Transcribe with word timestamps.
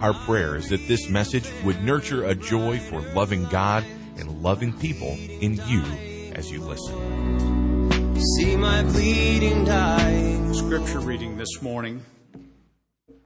Our 0.00 0.12
prayer 0.12 0.56
is 0.56 0.68
that 0.68 0.86
this 0.88 1.08
message 1.08 1.48
would 1.64 1.82
nurture 1.82 2.24
a 2.24 2.34
joy 2.34 2.78
for 2.78 3.00
loving 3.14 3.46
God 3.46 3.84
and 4.16 4.42
loving 4.42 4.72
people 4.72 5.16
in 5.40 5.54
you 5.66 5.82
as 6.34 6.50
you 6.50 6.60
listen. 6.60 8.20
See 8.36 8.56
my 8.56 8.82
bleeding 8.82 9.64
dying. 9.64 10.52
Scripture 10.54 11.00
reading 11.00 11.36
this 11.36 11.62
morning, 11.62 12.04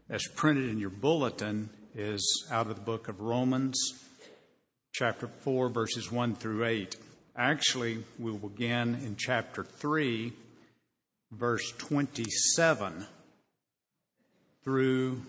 as 0.08 0.26
printed 0.36 0.70
in 0.70 0.78
your 0.78 0.90
bulletin, 0.90 1.70
is 1.94 2.46
out 2.50 2.68
of 2.68 2.76
the 2.76 2.82
book 2.82 3.08
of 3.08 3.20
Romans, 3.20 3.78
chapter 4.92 5.26
4, 5.26 5.68
verses 5.70 6.12
1 6.12 6.34
through 6.36 6.64
8. 6.64 6.96
Actually, 7.36 8.04
we 8.18 8.30
will 8.30 8.48
begin 8.48 8.94
in 8.96 9.16
chapter 9.16 9.64
3, 9.64 10.32
verse 11.32 11.72
27 11.78 13.06
through 14.64 15.22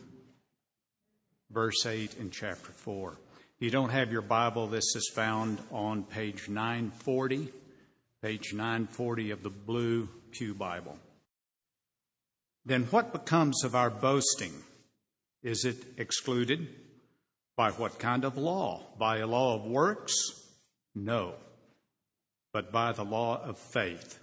verse 1.60 1.86
8 1.86 2.16
in 2.22 2.32
chapter 2.32 2.72
4. 2.72 3.12
If 3.12 3.18
you 3.60 3.70
don't 3.70 3.90
have 3.90 4.14
your 4.14 4.22
Bible, 4.22 4.68
this 4.68 4.96
is 4.96 5.12
found 5.14 5.60
on 5.74 6.04
page 6.04 6.48
940, 6.48 7.50
page 8.22 8.54
940 8.54 9.32
of 9.32 9.44
the 9.44 9.50
Blue 9.50 10.08
Pew 10.32 10.54
Bible. 10.54 10.98
Then 12.66 12.86
what 12.92 13.12
becomes 13.12 13.66
of 13.66 13.76
our 13.76 13.90
boasting? 13.90 14.54
Is 15.44 15.66
it 15.66 15.76
excluded? 15.98 16.70
By 17.58 17.72
what 17.72 18.00
kind 18.00 18.24
of 18.24 18.38
law? 18.38 18.82
By 18.98 19.18
a 19.18 19.28
law 19.28 19.56
of 19.56 19.66
works? 19.66 20.14
No, 20.96 21.34
but 22.54 22.72
by 22.72 22.94
the 22.94 23.04
law 23.04 23.44
of 23.44 23.58
faith. 23.58 24.18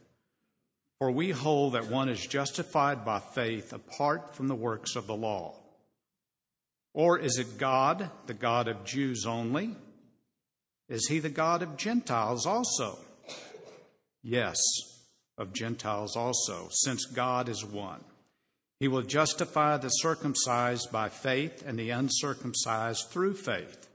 For 0.98 1.10
we 1.10 1.32
hold 1.32 1.74
that 1.74 1.90
one 1.90 2.08
is 2.08 2.26
justified 2.26 3.04
by 3.04 3.20
faith 3.20 3.74
apart 3.74 4.34
from 4.34 4.48
the 4.48 4.54
works 4.54 4.96
of 4.96 5.06
the 5.06 5.14
law. 5.14 5.65
Or 6.96 7.18
is 7.18 7.38
it 7.38 7.58
God, 7.58 8.10
the 8.26 8.32
God 8.32 8.68
of 8.68 8.86
Jews 8.86 9.26
only? 9.26 9.76
Is 10.88 11.08
he 11.08 11.18
the 11.18 11.28
God 11.28 11.60
of 11.60 11.76
Gentiles 11.76 12.46
also? 12.46 12.98
Yes, 14.22 14.56
of 15.36 15.52
Gentiles 15.52 16.16
also, 16.16 16.68
since 16.70 17.04
God 17.04 17.50
is 17.50 17.62
one. 17.62 18.02
He 18.80 18.88
will 18.88 19.02
justify 19.02 19.76
the 19.76 19.90
circumcised 19.90 20.90
by 20.90 21.10
faith 21.10 21.62
and 21.66 21.78
the 21.78 21.90
uncircumcised 21.90 23.10
through 23.10 23.34
faith. 23.34 23.90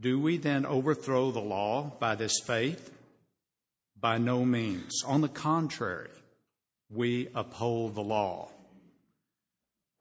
Do 0.00 0.18
we 0.18 0.36
then 0.36 0.66
overthrow 0.66 1.30
the 1.30 1.38
law 1.38 1.92
by 2.00 2.16
this 2.16 2.40
faith? 2.44 2.90
By 4.00 4.18
no 4.18 4.44
means. 4.44 5.04
On 5.06 5.20
the 5.20 5.28
contrary, 5.28 6.10
we 6.90 7.28
uphold 7.32 7.94
the 7.94 8.02
law. 8.02 8.48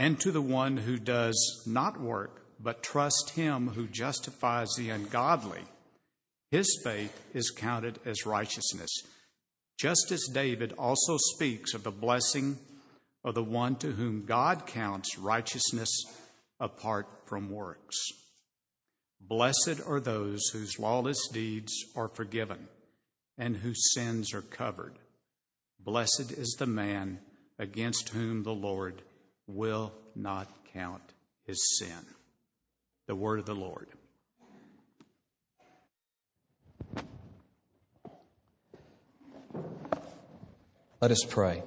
And 0.00 0.18
to 0.20 0.32
the 0.32 0.40
one 0.40 0.78
who 0.78 0.96
does 0.96 1.62
not 1.66 2.00
work, 2.00 2.46
but 2.58 2.82
trust 2.82 3.32
him 3.36 3.68
who 3.68 3.86
justifies 3.86 4.70
the 4.74 4.88
ungodly, 4.88 5.60
his 6.50 6.80
faith 6.82 7.22
is 7.34 7.50
counted 7.50 7.98
as 8.06 8.24
righteousness. 8.24 8.88
Just 9.78 10.10
as 10.10 10.26
David 10.32 10.72
also 10.78 11.18
speaks 11.18 11.74
of 11.74 11.82
the 11.82 11.90
blessing 11.90 12.56
of 13.24 13.34
the 13.34 13.44
one 13.44 13.76
to 13.76 13.92
whom 13.92 14.24
God 14.24 14.66
counts 14.66 15.18
righteousness 15.18 15.90
apart 16.58 17.06
from 17.26 17.50
works. 17.50 17.98
Blessed 19.20 19.82
are 19.86 20.00
those 20.00 20.48
whose 20.54 20.78
lawless 20.78 21.28
deeds 21.28 21.74
are 21.94 22.08
forgiven 22.08 22.68
and 23.36 23.58
whose 23.58 23.92
sins 23.92 24.32
are 24.32 24.40
covered. 24.40 24.94
Blessed 25.78 26.32
is 26.32 26.56
the 26.58 26.66
man 26.66 27.18
against 27.58 28.08
whom 28.08 28.44
the 28.44 28.54
Lord 28.54 29.02
will 29.54 29.92
not 30.14 30.48
count 30.72 31.02
his 31.44 31.78
sin. 31.78 32.06
The 33.06 33.14
word 33.14 33.38
of 33.38 33.46
the 33.46 33.54
Lord. 33.54 33.88
Let 41.00 41.10
us 41.10 41.24
pray. 41.26 41.62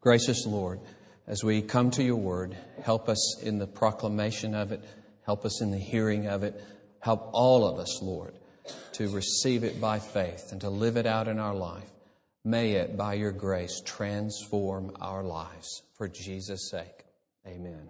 Gracious 0.00 0.44
Lord, 0.44 0.80
as 1.26 1.44
we 1.44 1.62
come 1.62 1.92
to 1.92 2.02
your 2.02 2.16
word, 2.16 2.56
help 2.82 3.08
us 3.08 3.40
in 3.40 3.58
the 3.58 3.66
proclamation 3.66 4.54
of 4.54 4.72
it, 4.72 4.84
help 5.24 5.44
us 5.44 5.62
in 5.62 5.70
the 5.70 5.78
hearing 5.78 6.26
of 6.26 6.42
it, 6.42 6.60
help 6.98 7.30
all 7.32 7.64
of 7.64 7.78
us, 7.78 8.02
Lord, 8.02 8.34
to 8.94 9.08
receive 9.08 9.62
it 9.62 9.80
by 9.80 10.00
faith 10.00 10.50
and 10.50 10.60
to 10.62 10.68
live 10.68 10.96
it 10.96 11.06
out 11.06 11.28
in 11.28 11.38
our 11.38 11.54
life. 11.54 11.93
May 12.46 12.72
it, 12.72 12.94
by 12.94 13.14
your 13.14 13.32
grace, 13.32 13.80
transform 13.80 14.92
our 15.00 15.24
lives. 15.24 15.82
For 15.94 16.08
Jesus' 16.08 16.68
sake, 16.70 17.06
amen. 17.46 17.88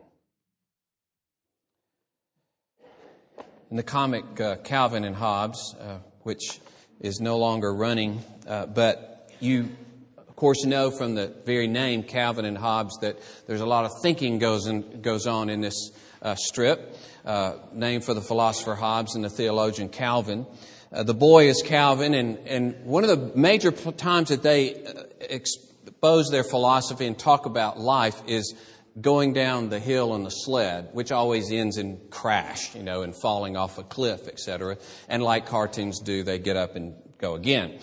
In 3.73 3.77
the 3.77 3.83
comic 3.83 4.41
uh, 4.41 4.55
Calvin 4.63 5.03
and 5.03 5.17
Hobbes, 5.17 5.75
uh, 5.81 5.99
which 6.23 6.61
is 7.01 7.19
no 7.19 7.39
longer 7.39 7.75
running, 7.75 8.23
uh, 8.47 8.67
but 8.67 9.29
you, 9.41 9.71
of 10.17 10.37
course, 10.37 10.65
know 10.65 10.93
from 10.93 11.17
the 11.17 11.35
very 11.45 11.67
name 11.67 12.05
Calvin 12.05 12.45
and 12.45 12.57
Hobbes 12.57 12.97
that 13.01 13.19
there's 13.49 13.61
a 13.61 13.67
lot 13.67 13.87
of 13.87 13.91
thinking 14.03 14.39
goes, 14.39 14.69
in, 14.69 15.01
goes 15.03 15.27
on 15.27 15.51
in 15.51 15.63
this 15.63 15.91
uh, 16.23 16.37
strip, 16.37 16.97
uh, 17.25 17.55
named 17.73 18.05
for 18.05 18.15
the 18.15 18.23
philosopher 18.23 18.77
Hobbes 18.77 19.17
and 19.17 19.25
the 19.25 19.31
theologian 19.31 19.89
Calvin. 19.89 20.47
Uh, 20.95 21.03
the 21.03 21.15
boy 21.15 21.49
is 21.49 21.61
Calvin, 21.65 22.15
and, 22.15 22.39
and 22.47 22.85
one 22.85 23.03
of 23.03 23.11
the 23.11 23.37
major 23.37 23.73
times 23.73 24.29
that 24.29 24.45
they 24.45 24.85
uh, 24.85 25.03
expose 25.19 26.31
their 26.31 26.45
philosophy 26.45 27.05
and 27.05 27.19
talk 27.19 27.47
about 27.47 27.81
life 27.81 28.23
is 28.29 28.55
going 29.01 29.33
down 29.33 29.71
the 29.71 29.81
hill 29.81 30.13
on 30.13 30.23
the 30.23 30.31
sled, 30.31 30.91
which 30.93 31.11
always 31.11 31.51
ends 31.51 31.79
in 31.79 32.01
crash, 32.11 32.77
you 32.77 32.85
know, 32.85 33.03
and 33.03 33.21
falling 33.21 33.57
off 33.57 33.77
a 33.79 33.83
cliff, 33.83 34.29
etc. 34.29 34.77
And 35.09 35.21
like 35.21 35.47
cartoons 35.47 35.99
do, 35.99 36.23
they 36.23 36.39
get 36.39 36.57
up 36.57 36.77
and 36.77 36.95
go 37.19 37.35
again. 37.35 37.81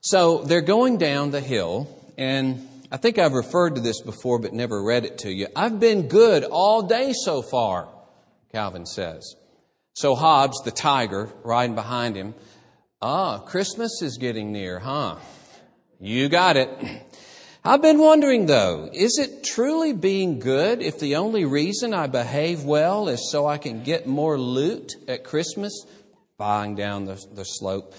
So 0.00 0.44
they're 0.44 0.60
going 0.60 0.98
down 0.98 1.32
the 1.32 1.40
hill, 1.40 1.88
and 2.16 2.68
I 2.92 2.96
think 2.96 3.18
I've 3.18 3.32
referred 3.32 3.74
to 3.74 3.80
this 3.80 4.00
before, 4.02 4.38
but 4.38 4.52
never 4.52 4.80
read 4.80 5.04
it 5.04 5.18
to 5.18 5.32
you. 5.32 5.48
I've 5.56 5.80
been 5.80 6.06
good 6.06 6.44
all 6.44 6.82
day 6.82 7.12
so 7.12 7.42
far, 7.42 7.88
Calvin 8.52 8.86
says. 8.86 9.34
So 9.96 10.14
Hobbes, 10.14 10.60
the 10.62 10.72
tiger, 10.72 11.30
riding 11.42 11.74
behind 11.74 12.16
him, 12.16 12.34
ah, 13.00 13.38
Christmas 13.38 14.02
is 14.02 14.18
getting 14.18 14.52
near, 14.52 14.78
huh? 14.78 15.16
You 15.98 16.28
got 16.28 16.58
it. 16.58 16.68
I've 17.64 17.80
been 17.80 17.98
wondering 17.98 18.44
though, 18.44 18.90
is 18.92 19.18
it 19.18 19.42
truly 19.42 19.94
being 19.94 20.38
good 20.38 20.82
if 20.82 21.00
the 21.00 21.16
only 21.16 21.46
reason 21.46 21.94
I 21.94 22.08
behave 22.08 22.62
well 22.62 23.08
is 23.08 23.30
so 23.32 23.46
I 23.46 23.56
can 23.56 23.84
get 23.84 24.06
more 24.06 24.38
loot 24.38 24.92
at 25.08 25.24
Christmas? 25.24 25.72
Buying 26.36 26.74
down 26.74 27.06
the, 27.06 27.18
the 27.32 27.44
slope. 27.44 27.94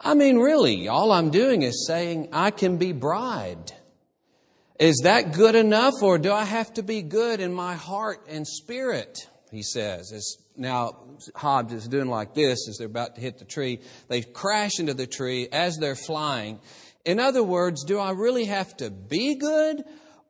I 0.00 0.14
mean, 0.14 0.38
really, 0.38 0.88
all 0.88 1.12
I'm 1.12 1.28
doing 1.28 1.60
is 1.60 1.86
saying 1.86 2.30
I 2.32 2.50
can 2.50 2.78
be 2.78 2.92
bribed. 2.92 3.74
Is 4.80 5.02
that 5.04 5.34
good 5.34 5.54
enough 5.54 6.02
or 6.02 6.16
do 6.16 6.32
I 6.32 6.44
have 6.44 6.72
to 6.74 6.82
be 6.82 7.02
good 7.02 7.40
in 7.40 7.52
my 7.52 7.74
heart 7.74 8.24
and 8.26 8.48
spirit? 8.48 9.18
He 9.50 9.62
says, 9.62 10.38
now 10.56 10.96
Hobbes 11.34 11.72
is 11.72 11.88
doing 11.88 12.08
like 12.08 12.34
this 12.34 12.68
as 12.68 12.78
they're 12.78 12.86
about 12.86 13.14
to 13.16 13.20
hit 13.20 13.38
the 13.38 13.44
tree. 13.44 13.80
They 14.08 14.22
crash 14.22 14.78
into 14.78 14.94
the 14.94 15.06
tree 15.06 15.48
as 15.50 15.76
they're 15.78 15.96
flying. 15.96 16.60
In 17.04 17.20
other 17.20 17.42
words, 17.42 17.84
do 17.84 17.98
I 17.98 18.10
really 18.10 18.46
have 18.46 18.76
to 18.78 18.90
be 18.90 19.36
good 19.36 19.84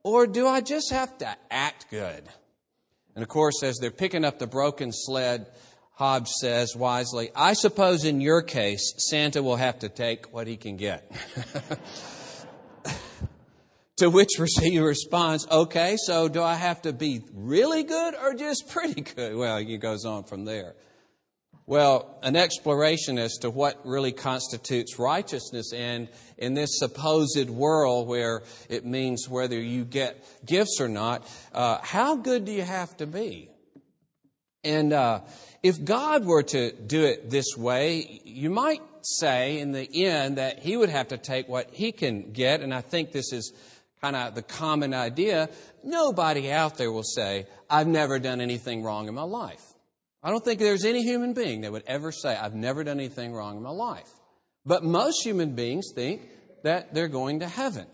Or 0.06 0.28
do 0.28 0.46
I 0.46 0.60
just 0.60 0.92
have 0.92 1.18
to 1.18 1.36
act 1.50 1.86
good? 1.90 2.22
And 3.16 3.24
of 3.24 3.28
course, 3.28 3.64
as 3.64 3.78
they're 3.80 3.90
picking 3.90 4.24
up 4.24 4.38
the 4.38 4.46
broken 4.46 4.92
sled, 4.92 5.48
Hobbes 5.94 6.32
says 6.40 6.76
wisely, 6.76 7.30
I 7.34 7.54
suppose 7.54 8.04
in 8.04 8.20
your 8.20 8.40
case, 8.42 8.94
Santa 8.98 9.42
will 9.42 9.56
have 9.56 9.80
to 9.80 9.88
take 9.88 10.32
what 10.32 10.46
he 10.46 10.56
can 10.56 10.76
get. 10.76 11.10
to 13.96 14.10
which 14.10 14.30
he 14.60 14.78
responds, 14.80 15.46
okay, 15.50 15.96
so 16.06 16.28
do 16.28 16.42
I 16.42 16.54
have 16.54 16.82
to 16.82 16.92
be 16.92 17.22
really 17.32 17.82
good 17.82 18.14
or 18.14 18.34
just 18.34 18.68
pretty 18.68 19.00
good? 19.00 19.36
Well, 19.36 19.58
he 19.58 19.76
goes 19.78 20.04
on 20.04 20.24
from 20.24 20.44
there. 20.44 20.74
Well, 21.68 22.16
an 22.22 22.36
exploration 22.36 23.18
as 23.18 23.38
to 23.38 23.50
what 23.50 23.84
really 23.84 24.12
constitutes 24.12 25.00
righteousness 25.00 25.72
and 25.72 26.08
in 26.38 26.54
this 26.54 26.78
supposed 26.78 27.50
world 27.50 28.06
where 28.06 28.44
it 28.68 28.86
means 28.86 29.28
whether 29.28 29.60
you 29.60 29.84
get 29.84 30.24
gifts 30.46 30.80
or 30.80 30.88
not, 30.88 31.28
uh, 31.52 31.78
how 31.82 32.14
good 32.14 32.44
do 32.44 32.52
you 32.52 32.62
have 32.62 32.96
to 32.98 33.06
be? 33.06 33.50
And 34.62 34.92
uh, 34.92 35.20
if 35.62 35.84
God 35.84 36.24
were 36.24 36.44
to 36.44 36.70
do 36.70 37.04
it 37.04 37.30
this 37.30 37.56
way, 37.56 38.20
you 38.24 38.50
might 38.50 38.82
say 39.02 39.58
in 39.58 39.72
the 39.72 40.06
end 40.06 40.38
that 40.38 40.60
He 40.60 40.76
would 40.76 40.88
have 40.88 41.08
to 41.08 41.18
take 41.18 41.48
what 41.48 41.70
He 41.72 41.90
can 41.90 42.32
get, 42.32 42.60
and 42.60 42.72
I 42.72 42.80
think 42.80 43.10
this 43.10 43.32
is 43.32 43.52
kind 44.12 44.28
of 44.28 44.34
the 44.34 44.42
common 44.42 44.94
idea. 44.94 45.48
Nobody 45.82 46.50
out 46.52 46.76
there 46.76 46.92
will 46.92 47.02
say, 47.02 47.46
I've 47.68 47.86
never 47.86 48.18
done 48.18 48.40
anything 48.40 48.82
wrong 48.82 49.08
in 49.08 49.14
my 49.14 49.22
life. 49.22 49.62
I 50.22 50.30
don't 50.30 50.44
think 50.44 50.60
there's 50.60 50.84
any 50.84 51.02
human 51.02 51.34
being 51.34 51.62
that 51.62 51.72
would 51.72 51.84
ever 51.86 52.12
say, 52.12 52.36
I've 52.36 52.54
never 52.54 52.84
done 52.84 52.98
anything 52.98 53.32
wrong 53.32 53.56
in 53.56 53.62
my 53.62 53.70
life. 53.70 54.10
But 54.64 54.84
most 54.84 55.24
human 55.24 55.54
beings 55.54 55.86
think 55.94 56.22
that 56.62 56.94
they're 56.94 57.08
going 57.08 57.40
to 57.40 57.48
heaven. 57.48 57.86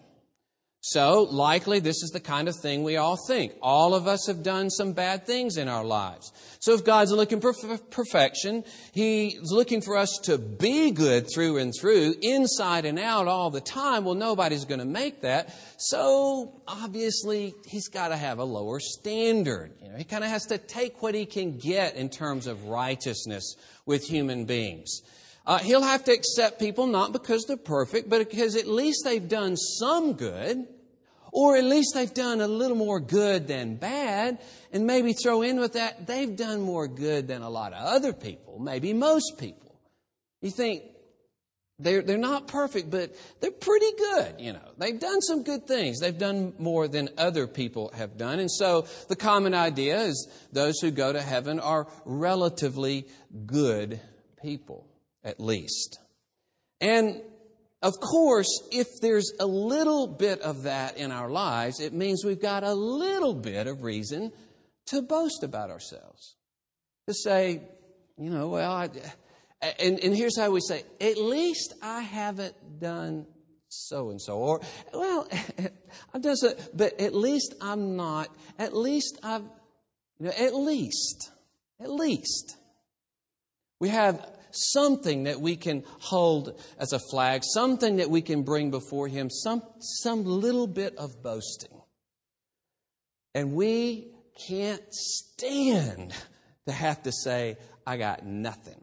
So, 0.84 1.28
likely, 1.30 1.78
this 1.78 2.02
is 2.02 2.10
the 2.10 2.18
kind 2.18 2.48
of 2.48 2.56
thing 2.56 2.82
we 2.82 2.96
all 2.96 3.16
think. 3.28 3.52
All 3.62 3.94
of 3.94 4.08
us 4.08 4.26
have 4.26 4.42
done 4.42 4.68
some 4.68 4.94
bad 4.94 5.24
things 5.24 5.56
in 5.56 5.68
our 5.68 5.84
lives. 5.84 6.32
So, 6.58 6.74
if 6.74 6.84
God's 6.84 7.12
looking 7.12 7.40
for 7.40 7.52
perfection, 7.92 8.64
He's 8.90 9.52
looking 9.52 9.80
for 9.80 9.96
us 9.96 10.18
to 10.24 10.38
be 10.38 10.90
good 10.90 11.28
through 11.32 11.58
and 11.58 11.72
through, 11.80 12.16
inside 12.20 12.84
and 12.84 12.98
out 12.98 13.28
all 13.28 13.48
the 13.48 13.60
time. 13.60 14.04
Well, 14.04 14.16
nobody's 14.16 14.64
going 14.64 14.80
to 14.80 14.84
make 14.84 15.20
that. 15.20 15.54
So, 15.78 16.60
obviously, 16.66 17.54
He's 17.64 17.86
got 17.86 18.08
to 18.08 18.16
have 18.16 18.40
a 18.40 18.44
lower 18.44 18.80
standard. 18.80 19.74
You 19.80 19.90
know, 19.92 19.96
he 19.96 20.02
kind 20.02 20.24
of 20.24 20.30
has 20.30 20.46
to 20.46 20.58
take 20.58 21.00
what 21.00 21.14
He 21.14 21.26
can 21.26 21.58
get 21.58 21.94
in 21.94 22.08
terms 22.08 22.48
of 22.48 22.64
righteousness 22.64 23.54
with 23.86 24.02
human 24.02 24.46
beings. 24.46 25.02
Uh, 25.44 25.58
he'll 25.58 25.82
have 25.82 26.04
to 26.04 26.12
accept 26.12 26.60
people 26.60 26.86
not 26.86 27.12
because 27.12 27.44
they're 27.46 27.56
perfect, 27.56 28.08
but 28.08 28.18
because 28.18 28.54
at 28.54 28.66
least 28.66 29.02
they've 29.04 29.28
done 29.28 29.56
some 29.56 30.12
good, 30.12 30.66
or 31.32 31.56
at 31.56 31.64
least 31.64 31.94
they've 31.94 32.14
done 32.14 32.40
a 32.40 32.46
little 32.46 32.76
more 32.76 33.00
good 33.00 33.48
than 33.48 33.74
bad, 33.74 34.38
and 34.72 34.86
maybe 34.86 35.12
throw 35.12 35.42
in 35.42 35.58
with 35.58 35.72
that, 35.72 36.06
they've 36.06 36.36
done 36.36 36.60
more 36.60 36.86
good 36.86 37.26
than 37.26 37.42
a 37.42 37.50
lot 37.50 37.72
of 37.72 37.84
other 37.84 38.12
people, 38.12 38.58
maybe 38.60 38.92
most 38.92 39.38
people. 39.38 39.80
You 40.40 40.50
think, 40.50 40.84
they're, 41.78 42.02
they're 42.02 42.18
not 42.18 42.46
perfect, 42.46 42.90
but 42.90 43.12
they're 43.40 43.50
pretty 43.50 43.90
good, 43.96 44.34
you 44.38 44.52
know. 44.52 44.68
They've 44.78 45.00
done 45.00 45.20
some 45.22 45.42
good 45.42 45.66
things. 45.66 45.98
They've 45.98 46.16
done 46.16 46.52
more 46.58 46.86
than 46.86 47.08
other 47.18 47.48
people 47.48 47.90
have 47.96 48.16
done. 48.16 48.38
And 48.38 48.50
so 48.50 48.86
the 49.08 49.16
common 49.16 49.52
idea 49.52 50.00
is 50.02 50.28
those 50.52 50.78
who 50.80 50.92
go 50.92 51.12
to 51.12 51.20
heaven 51.20 51.58
are 51.58 51.88
relatively 52.04 53.08
good 53.46 54.00
people 54.40 54.86
at 55.24 55.40
least. 55.40 55.98
And 56.80 57.22
of 57.82 57.98
course, 58.00 58.48
if 58.70 58.86
there's 59.00 59.32
a 59.40 59.46
little 59.46 60.06
bit 60.06 60.40
of 60.40 60.64
that 60.64 60.96
in 60.96 61.10
our 61.10 61.28
lives, 61.30 61.80
it 61.80 61.92
means 61.92 62.24
we've 62.24 62.40
got 62.40 62.62
a 62.62 62.74
little 62.74 63.34
bit 63.34 63.66
of 63.66 63.82
reason 63.82 64.32
to 64.86 65.02
boast 65.02 65.42
about 65.42 65.70
ourselves. 65.70 66.36
To 67.08 67.14
say, 67.14 67.60
you 68.16 68.30
know, 68.30 68.48
well, 68.48 68.70
I, 68.70 68.88
and, 69.80 69.98
and 69.98 70.16
here's 70.16 70.38
how 70.38 70.50
we 70.50 70.60
say, 70.60 70.84
at 71.00 71.16
least 71.16 71.74
I 71.82 72.02
haven't 72.02 72.54
done 72.80 73.26
so 73.68 74.10
and 74.10 74.20
so. 74.20 74.38
Or, 74.38 74.60
well, 74.92 75.28
I've 76.14 76.22
done 76.22 76.36
so, 76.36 76.54
but 76.74 77.00
at 77.00 77.14
least 77.14 77.54
I'm 77.60 77.96
not, 77.96 78.28
at 78.58 78.76
least 78.76 79.18
I've, 79.24 79.42
you 80.18 80.26
know, 80.26 80.32
at 80.38 80.54
least, 80.54 81.32
at 81.80 81.90
least. 81.90 82.56
We 83.80 83.88
have 83.88 84.24
something 84.52 85.24
that 85.24 85.40
we 85.40 85.56
can 85.56 85.84
hold 86.00 86.60
as 86.78 86.92
a 86.92 86.98
flag, 86.98 87.42
something 87.44 87.96
that 87.96 88.10
we 88.10 88.22
can 88.22 88.42
bring 88.42 88.70
before 88.70 89.08
Him, 89.08 89.30
some, 89.30 89.62
some 89.78 90.24
little 90.24 90.66
bit 90.66 90.96
of 90.96 91.22
boasting. 91.22 91.80
And 93.34 93.54
we 93.54 94.12
can't 94.46 94.82
stand 94.92 96.12
to 96.66 96.72
have 96.72 97.02
to 97.02 97.12
say, 97.12 97.56
I 97.86 97.96
got 97.96 98.24
nothing. 98.24 98.82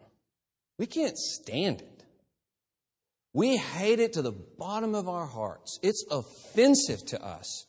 We 0.78 0.86
can't 0.86 1.18
stand 1.18 1.82
it. 1.82 2.04
We 3.34 3.58
hate 3.58 4.00
it 4.00 4.14
to 4.14 4.22
the 4.22 4.32
bottom 4.32 4.96
of 4.96 5.08
our 5.08 5.26
hearts. 5.26 5.80
It's 5.84 6.04
offensive 6.10 7.06
to 7.08 7.24
us 7.24 7.68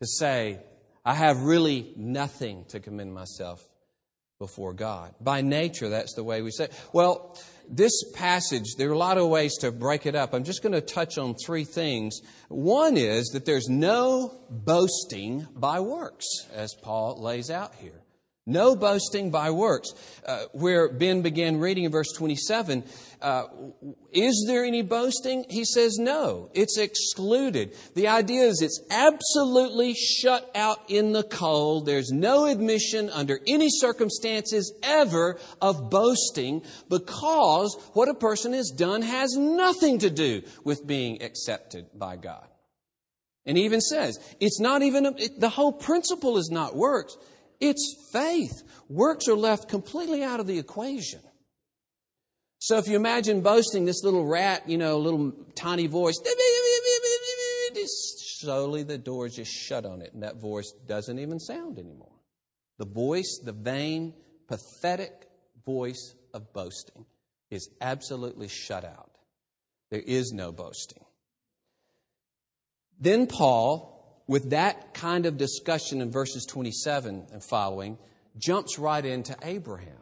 to 0.00 0.06
say, 0.06 0.60
I 1.04 1.14
have 1.14 1.42
really 1.42 1.92
nothing 1.96 2.64
to 2.68 2.78
commend 2.78 3.12
myself 3.12 3.66
before 4.42 4.72
God. 4.72 5.14
By 5.20 5.40
nature, 5.40 5.88
that's 5.88 6.14
the 6.14 6.24
way 6.24 6.42
we 6.42 6.50
say. 6.50 6.64
It. 6.64 6.72
Well, 6.92 7.38
this 7.70 7.92
passage, 8.12 8.74
there 8.76 8.90
are 8.90 8.92
a 8.92 8.98
lot 8.98 9.16
of 9.16 9.28
ways 9.28 9.56
to 9.58 9.70
break 9.70 10.04
it 10.04 10.16
up. 10.16 10.34
I'm 10.34 10.42
just 10.42 10.64
going 10.64 10.72
to 10.72 10.80
touch 10.80 11.16
on 11.16 11.36
three 11.46 11.62
things. 11.62 12.20
One 12.48 12.96
is 12.96 13.28
that 13.34 13.44
there's 13.44 13.68
no 13.68 14.34
boasting 14.50 15.46
by 15.54 15.78
works, 15.78 16.26
as 16.52 16.74
Paul 16.82 17.22
lays 17.22 17.50
out 17.50 17.76
here. 17.76 18.01
No 18.44 18.74
boasting 18.74 19.30
by 19.30 19.50
works. 19.52 19.90
Uh, 20.26 20.46
where 20.52 20.88
Ben 20.88 21.22
began 21.22 21.60
reading 21.60 21.84
in 21.84 21.92
verse 21.92 22.12
27, 22.16 22.82
uh, 23.20 23.44
is 24.10 24.44
there 24.48 24.64
any 24.64 24.82
boasting? 24.82 25.44
He 25.48 25.64
says 25.64 25.96
no. 25.98 26.50
It's 26.52 26.76
excluded. 26.76 27.76
The 27.94 28.08
idea 28.08 28.42
is 28.42 28.60
it's 28.60 28.82
absolutely 28.90 29.94
shut 29.94 30.50
out 30.56 30.78
in 30.88 31.12
the 31.12 31.22
cold. 31.22 31.86
There's 31.86 32.10
no 32.10 32.46
admission 32.46 33.10
under 33.10 33.38
any 33.46 33.68
circumstances 33.70 34.72
ever 34.82 35.38
of 35.60 35.88
boasting 35.88 36.62
because 36.88 37.76
what 37.92 38.08
a 38.08 38.14
person 38.14 38.54
has 38.54 38.70
done 38.76 39.02
has 39.02 39.36
nothing 39.36 40.00
to 40.00 40.10
do 40.10 40.42
with 40.64 40.84
being 40.84 41.22
accepted 41.22 41.86
by 41.94 42.16
God. 42.16 42.48
And 43.44 43.56
he 43.56 43.64
even 43.64 43.80
says, 43.80 44.18
it's 44.40 44.60
not 44.60 44.82
even, 44.82 45.06
a, 45.06 45.12
it, 45.16 45.40
the 45.40 45.48
whole 45.48 45.72
principle 45.72 46.38
is 46.38 46.50
not 46.50 46.76
works. 46.76 47.16
It's 47.62 47.94
faith. 48.10 48.64
Works 48.88 49.28
are 49.28 49.36
left 49.36 49.68
completely 49.68 50.24
out 50.24 50.40
of 50.40 50.48
the 50.48 50.58
equation. 50.58 51.20
So 52.58 52.76
if 52.78 52.88
you 52.88 52.96
imagine 52.96 53.40
boasting 53.40 53.84
this 53.84 54.02
little 54.02 54.26
rat, 54.26 54.68
you 54.68 54.78
know, 54.78 54.98
little 54.98 55.32
tiny 55.54 55.86
voice, 55.86 56.18
slowly 58.40 58.82
the 58.82 58.98
door 58.98 59.28
just 59.28 59.52
shut 59.52 59.86
on 59.86 60.02
it, 60.02 60.12
and 60.12 60.24
that 60.24 60.40
voice 60.40 60.72
doesn't 60.88 61.20
even 61.20 61.38
sound 61.38 61.78
anymore. 61.78 62.10
The 62.78 62.86
voice, 62.86 63.40
the 63.44 63.52
vain, 63.52 64.14
pathetic 64.48 65.28
voice 65.64 66.16
of 66.34 66.52
boasting 66.52 67.06
is 67.52 67.70
absolutely 67.80 68.48
shut 68.48 68.84
out. 68.84 69.12
There 69.92 70.02
is 70.04 70.32
no 70.32 70.50
boasting. 70.50 71.04
Then 72.98 73.28
Paul 73.28 74.01
with 74.26 74.50
that 74.50 74.94
kind 74.94 75.26
of 75.26 75.36
discussion 75.36 76.00
in 76.00 76.10
verses 76.10 76.46
27 76.46 77.26
and 77.32 77.44
following, 77.44 77.98
jumps 78.38 78.78
right 78.78 79.04
into 79.04 79.36
Abraham. 79.42 79.96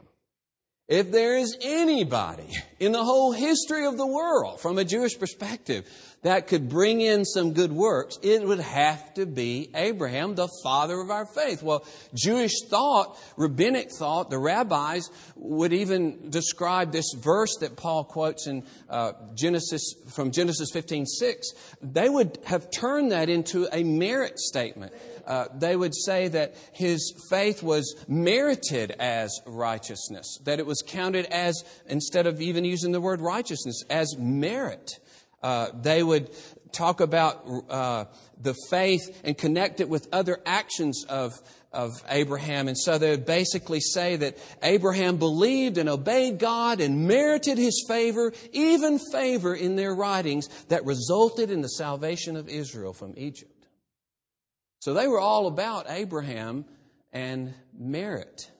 If 0.89 1.13
there 1.13 1.37
is 1.37 1.57
anybody 1.61 2.51
in 2.81 2.91
the 2.91 3.05
whole 3.05 3.31
history 3.31 3.87
of 3.87 3.97
the 3.97 4.07
world, 4.07 4.61
from 4.61 4.77
a 4.77 4.85
Jewish 4.85 5.17
perspective, 5.19 5.89
that 6.23 6.49
could 6.49 6.69
bring 6.69 7.01
in 7.01 7.25
some 7.25 7.55
good 7.55 7.73
works, 7.73 8.19
it 8.23 8.47
would 8.47 8.61
have 8.61 9.15
to 9.15 9.25
be 9.25 9.71
Abraham, 9.75 10.35
the 10.35 10.49
father 10.63 11.01
of 11.01 11.11
our 11.11 11.25
faith. 11.25 11.63
Well, 11.63 11.85
Jewish 12.15 12.53
thought, 12.69 13.19
rabbinic 13.37 13.91
thought, 13.91 14.29
the 14.29 14.39
rabbis 14.39 15.09
would 15.37 15.73
even 15.73 16.29
describe 16.31 16.93
this 16.93 17.15
verse 17.17 17.57
that 17.61 17.77
Paul 17.77 18.05
quotes 18.05 18.47
in 18.47 18.65
uh, 18.91 19.13
Genesis, 19.35 19.95
from 20.09 20.31
Genesis 20.31 20.71
15 20.73 21.07
6. 21.07 21.53
They 21.81 22.09
would 22.09 22.39
have 22.45 22.71
turned 22.71 23.13
that 23.13 23.31
into 23.31 23.67
a 23.73 23.83
merit 23.83 24.39
statement. 24.39 24.93
Uh, 25.27 25.47
they 25.55 25.77
would 25.77 25.95
say 25.95 26.29
that 26.29 26.55
his 26.73 27.15
faith 27.31 27.63
was 27.63 27.95
merited 28.09 28.91
as 28.99 29.31
righteousness, 29.47 30.39
that 30.45 30.59
it 30.59 30.67
was 30.67 30.83
counted 30.87 31.25
as, 31.27 31.65
instead 31.87 32.27
of 32.27 32.41
even 32.41 32.65
using 32.65 32.93
the 32.93 33.01
word 33.01 33.21
righteousness, 33.21 33.85
as 33.89 34.17
merit. 34.19 34.99
Uh, 35.43 35.69
they 35.75 36.03
would 36.03 36.31
talk 36.73 37.01
about 37.01 37.45
uh, 37.69 38.05
the 38.41 38.55
faith 38.71 39.21
and 39.25 39.37
connect 39.37 39.81
it 39.81 39.89
with 39.89 40.09
other 40.13 40.39
actions 40.47 41.05
of, 41.09 41.33
of 41.73 41.93
Abraham. 42.09 42.69
And 42.69 42.79
so 42.79 42.99
they 42.99 43.11
would 43.11 43.27
basically 43.27 43.81
say 43.81 44.17
that 44.17 44.39
Abraham 44.63 45.17
believed 45.17 45.79
and 45.79 45.89
obeyed 45.89 46.39
God 46.39 46.81
and 46.81 47.09
merited 47.09 47.59
his 47.59 47.85
favor, 47.89 48.33
even 48.53 48.99
favor 49.13 49.55
in 49.55 49.77
their 49.77 49.95
writings 49.95 50.49
that 50.69 50.85
resulted 50.85 51.51
in 51.51 51.61
the 51.61 51.69
salvation 51.69 52.37
of 52.37 52.49
Israel 52.49 52.93
from 52.93 53.15
Egypt. 53.17 53.67
So 54.81 54.95
they 54.95 55.09
were 55.09 55.21
all 55.21 55.47
about 55.47 55.87
Abraham 55.89 56.65
and 57.13 57.55
merit. 57.79 58.51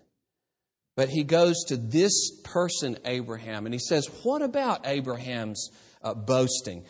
But 0.97 1.09
he 1.09 1.25
goes 1.25 1.65
to 1.69 1.77
this 1.77 2.31
person, 2.43 2.99
Abraham, 3.07 3.65
and 3.65 3.75
he 3.75 3.79
says, 3.79 4.07
What 4.23 4.43
about 4.43 4.87
Abraham's 4.87 5.71
uh, 6.03 6.15
boasting? 6.15 6.85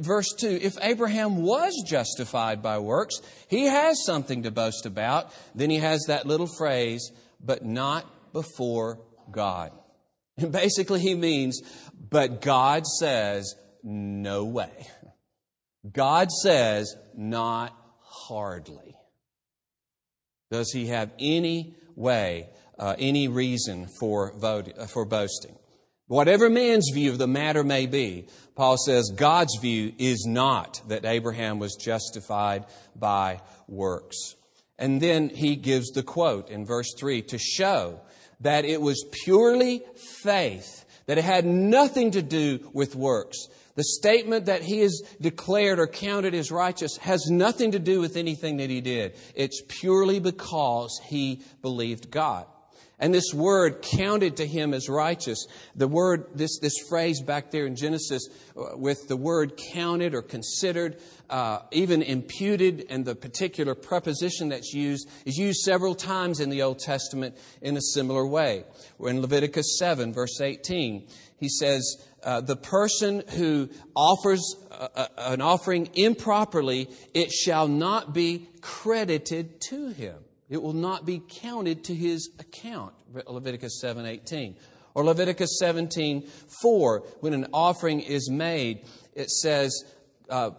Verse 0.00 0.32
2 0.38 0.58
If 0.62 0.76
Abraham 0.80 1.42
was 1.42 1.72
justified 1.86 2.62
by 2.62 2.78
works, 2.78 3.20
he 3.48 3.66
has 3.66 4.04
something 4.04 4.42
to 4.42 4.50
boast 4.50 4.86
about. 4.86 5.32
Then 5.54 5.70
he 5.70 5.78
has 5.78 6.04
that 6.08 6.26
little 6.26 6.48
phrase, 6.58 7.12
but 7.40 7.64
not 7.64 8.32
before 8.32 9.00
God. 9.30 9.72
And 10.36 10.52
basically, 10.52 11.00
he 11.00 11.14
means, 11.14 11.60
but 12.10 12.40
God 12.40 12.86
says, 12.86 13.54
no 13.82 14.44
way. 14.44 14.88
God 15.90 16.30
says, 16.30 16.96
not 17.16 17.76
hardly. 18.00 18.96
Does 20.50 20.72
he 20.72 20.86
have 20.88 21.12
any 21.18 21.74
way, 21.94 22.48
uh, 22.78 22.94
any 22.98 23.28
reason 23.28 23.88
for, 24.00 24.32
vote, 24.38 24.72
uh, 24.76 24.86
for 24.86 25.04
boasting? 25.04 25.56
Whatever 26.08 26.48
man's 26.48 26.90
view 26.94 27.10
of 27.10 27.18
the 27.18 27.26
matter 27.26 27.64
may 27.64 27.86
be, 27.86 28.28
Paul 28.54 28.76
says 28.76 29.10
God's 29.14 29.58
view 29.60 29.92
is 29.98 30.24
not 30.26 30.80
that 30.88 31.04
Abraham 31.04 31.58
was 31.58 31.74
justified 31.74 32.64
by 32.94 33.40
works. 33.66 34.36
And 34.78 35.00
then 35.00 35.30
he 35.30 35.56
gives 35.56 35.90
the 35.90 36.04
quote 36.04 36.48
in 36.48 36.64
verse 36.64 36.92
3 36.96 37.22
to 37.22 37.38
show 37.38 38.00
that 38.40 38.64
it 38.64 38.80
was 38.80 39.04
purely 39.24 39.82
faith, 40.22 40.84
that 41.06 41.18
it 41.18 41.24
had 41.24 41.44
nothing 41.44 42.12
to 42.12 42.22
do 42.22 42.70
with 42.72 42.94
works. 42.94 43.48
The 43.74 43.84
statement 43.84 44.46
that 44.46 44.62
he 44.62 44.80
is 44.80 45.02
declared 45.20 45.78
or 45.78 45.86
counted 45.86 46.34
as 46.34 46.52
righteous 46.52 46.96
has 46.98 47.26
nothing 47.30 47.72
to 47.72 47.78
do 47.78 48.00
with 48.00 48.16
anything 48.16 48.58
that 48.58 48.70
he 48.70 48.80
did. 48.80 49.16
It's 49.34 49.62
purely 49.66 50.20
because 50.20 51.00
he 51.04 51.42
believed 51.62 52.10
God. 52.10 52.46
And 52.98 53.12
this 53.12 53.34
word 53.34 53.82
counted 53.82 54.38
to 54.38 54.46
him 54.46 54.72
as 54.72 54.88
righteous. 54.88 55.46
The 55.74 55.86
word, 55.86 56.28
this, 56.34 56.58
this 56.60 56.72
phrase 56.88 57.20
back 57.20 57.50
there 57.50 57.66
in 57.66 57.76
Genesis 57.76 58.26
uh, 58.56 58.76
with 58.76 59.06
the 59.06 59.18
word 59.18 59.60
counted 59.74 60.14
or 60.14 60.22
considered, 60.22 60.96
uh, 61.28 61.60
even 61.72 62.00
imputed, 62.00 62.86
and 62.88 63.04
the 63.04 63.14
particular 63.14 63.74
preposition 63.74 64.48
that's 64.48 64.72
used 64.72 65.10
is 65.26 65.36
used 65.36 65.60
several 65.60 65.94
times 65.94 66.40
in 66.40 66.48
the 66.48 66.62
Old 66.62 66.78
Testament 66.78 67.36
in 67.60 67.76
a 67.76 67.82
similar 67.82 68.26
way. 68.26 68.64
In 68.98 69.20
Leviticus 69.20 69.78
7, 69.78 70.14
verse 70.14 70.40
18, 70.40 71.06
he 71.38 71.50
says, 71.50 72.02
uh, 72.22 72.40
the 72.40 72.56
person 72.56 73.22
who 73.36 73.68
offers 73.94 74.56
a, 74.70 74.88
a, 74.96 75.08
an 75.32 75.42
offering 75.42 75.90
improperly, 75.94 76.88
it 77.12 77.30
shall 77.30 77.68
not 77.68 78.14
be 78.14 78.48
credited 78.62 79.60
to 79.60 79.88
him. 79.90 80.16
It 80.48 80.62
will 80.62 80.72
not 80.72 81.04
be 81.04 81.20
counted 81.28 81.84
to 81.84 81.94
his 81.94 82.30
account. 82.38 82.94
Leviticus 83.26 83.80
7:18. 83.82 84.56
Or 84.94 85.04
Leviticus 85.04 85.58
17:4, 85.60 87.06
when 87.20 87.34
an 87.34 87.48
offering 87.52 88.00
is 88.00 88.30
made, 88.30 88.86
it 89.14 89.30
says, 89.30 89.84
uh, 90.30 90.50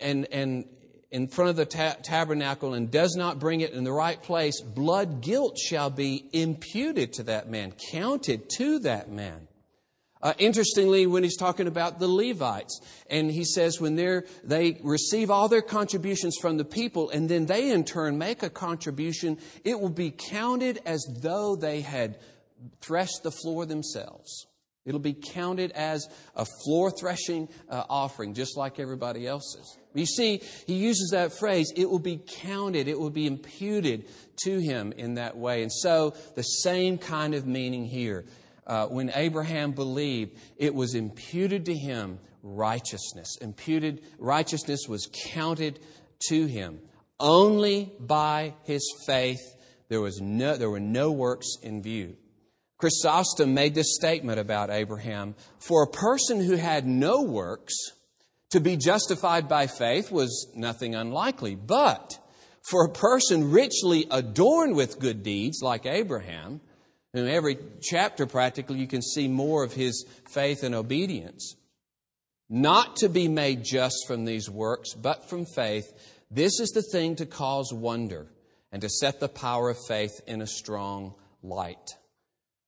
and, 0.00 0.26
and 0.32 0.64
in 1.10 1.28
front 1.28 1.50
of 1.50 1.56
the 1.56 1.66
ta- 1.66 1.96
tabernacle 2.02 2.74
and 2.74 2.90
does 2.90 3.14
not 3.16 3.38
bring 3.38 3.60
it 3.60 3.72
in 3.72 3.84
the 3.84 3.92
right 3.92 4.20
place, 4.20 4.60
blood 4.60 5.20
guilt 5.20 5.56
shall 5.56 5.90
be 5.90 6.28
imputed 6.32 7.12
to 7.14 7.22
that 7.24 7.48
man, 7.48 7.72
counted 7.92 8.48
to 8.56 8.80
that 8.80 9.10
man. 9.10 9.46
Uh, 10.22 10.32
interestingly, 10.38 11.06
when 11.06 11.22
he's 11.22 11.36
talking 11.36 11.66
about 11.66 11.98
the 11.98 12.08
Levites, 12.08 12.80
and 13.10 13.30
he 13.30 13.44
says 13.44 13.80
when 13.80 13.96
they 13.96 14.80
receive 14.82 15.30
all 15.30 15.48
their 15.48 15.62
contributions 15.62 16.36
from 16.40 16.56
the 16.56 16.64
people, 16.64 17.10
and 17.10 17.28
then 17.28 17.46
they 17.46 17.70
in 17.70 17.84
turn 17.84 18.16
make 18.16 18.42
a 18.42 18.50
contribution, 18.50 19.38
it 19.64 19.78
will 19.78 19.90
be 19.90 20.10
counted 20.10 20.80
as 20.86 21.06
though 21.20 21.54
they 21.54 21.82
had 21.82 22.18
threshed 22.80 23.22
the 23.22 23.30
floor 23.30 23.66
themselves. 23.66 24.46
It'll 24.86 25.00
be 25.00 25.14
counted 25.14 25.72
as 25.72 26.08
a 26.36 26.46
floor 26.64 26.92
threshing 26.92 27.48
uh, 27.68 27.84
offering, 27.90 28.34
just 28.34 28.56
like 28.56 28.78
everybody 28.78 29.26
else's. 29.26 29.76
You 29.94 30.06
see, 30.06 30.42
he 30.66 30.74
uses 30.74 31.10
that 31.10 31.32
phrase, 31.32 31.72
it 31.76 31.90
will 31.90 31.98
be 31.98 32.22
counted, 32.42 32.86
it 32.86 32.98
will 32.98 33.10
be 33.10 33.26
imputed 33.26 34.06
to 34.44 34.58
him 34.58 34.92
in 34.96 35.14
that 35.14 35.36
way. 35.36 35.62
And 35.62 35.72
so, 35.72 36.14
the 36.36 36.42
same 36.42 36.98
kind 36.98 37.34
of 37.34 37.46
meaning 37.46 37.84
here 37.84 38.24
uh, 38.66 38.86
when 38.86 39.10
Abraham 39.14 39.72
believed, 39.72 40.38
it 40.56 40.74
was 40.74 40.94
imputed 40.94 41.66
to 41.66 41.74
him 41.74 42.18
righteousness. 42.42 43.36
Imputed 43.40 44.02
righteousness 44.18 44.86
was 44.88 45.08
counted 45.32 45.78
to 46.28 46.46
him. 46.46 46.80
Only 47.18 47.92
by 47.98 48.54
his 48.64 48.82
faith 49.06 49.40
there, 49.88 50.00
was 50.00 50.20
no, 50.20 50.56
there 50.56 50.70
were 50.70 50.80
no 50.80 51.12
works 51.12 51.46
in 51.62 51.82
view. 51.82 52.16
Chrysostom 52.78 53.54
made 53.54 53.74
this 53.74 53.94
statement 53.94 54.38
about 54.38 54.70
Abraham 54.70 55.34
For 55.58 55.84
a 55.84 55.90
person 55.90 56.42
who 56.42 56.56
had 56.56 56.86
no 56.86 57.22
works, 57.22 57.74
to 58.50 58.60
be 58.60 58.76
justified 58.76 59.48
by 59.48 59.66
faith 59.66 60.10
was 60.10 60.48
nothing 60.54 60.94
unlikely. 60.94 61.54
But 61.54 62.18
for 62.70 62.84
a 62.84 62.92
person 62.92 63.50
richly 63.50 64.06
adorned 64.10 64.76
with 64.76 64.98
good 64.98 65.22
deeds, 65.22 65.60
like 65.62 65.86
Abraham, 65.86 66.60
in 67.18 67.28
every 67.28 67.58
chapter, 67.80 68.26
practically, 68.26 68.78
you 68.78 68.86
can 68.86 69.02
see 69.02 69.28
more 69.28 69.64
of 69.64 69.72
his 69.72 70.04
faith 70.28 70.62
and 70.62 70.74
obedience. 70.74 71.56
Not 72.48 72.96
to 72.96 73.08
be 73.08 73.28
made 73.28 73.64
just 73.64 74.06
from 74.06 74.24
these 74.24 74.48
works, 74.48 74.94
but 74.94 75.28
from 75.28 75.46
faith. 75.46 75.92
This 76.30 76.60
is 76.60 76.70
the 76.70 76.82
thing 76.82 77.16
to 77.16 77.26
cause 77.26 77.72
wonder 77.72 78.28
and 78.72 78.82
to 78.82 78.88
set 78.88 79.20
the 79.20 79.28
power 79.28 79.70
of 79.70 79.78
faith 79.88 80.20
in 80.26 80.42
a 80.42 80.46
strong 80.46 81.14
light. 81.42 81.90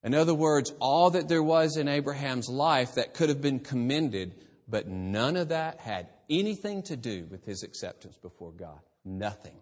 In 0.03 0.15
other 0.15 0.35
words, 0.35 0.73
all 0.81 1.11
that 1.11 1.29
there 1.29 1.43
was 1.43 1.77
in 1.77 1.89
Abraham's 1.89 2.49
life 2.49 2.95
that 2.95 3.15
could 3.15 3.29
have 3.29 3.43
been 3.43 3.61
commended, 3.61 4.35
but 4.69 4.87
none 4.87 5.37
of 5.37 5.49
that 5.49 5.81
had 5.81 6.09
anything 6.31 6.83
to 6.85 6.97
do 6.97 7.27
with 7.31 7.45
his 7.45 7.63
acceptance 7.63 8.17
before 8.17 8.53
God. 8.53 8.81
Nothing. 9.05 9.57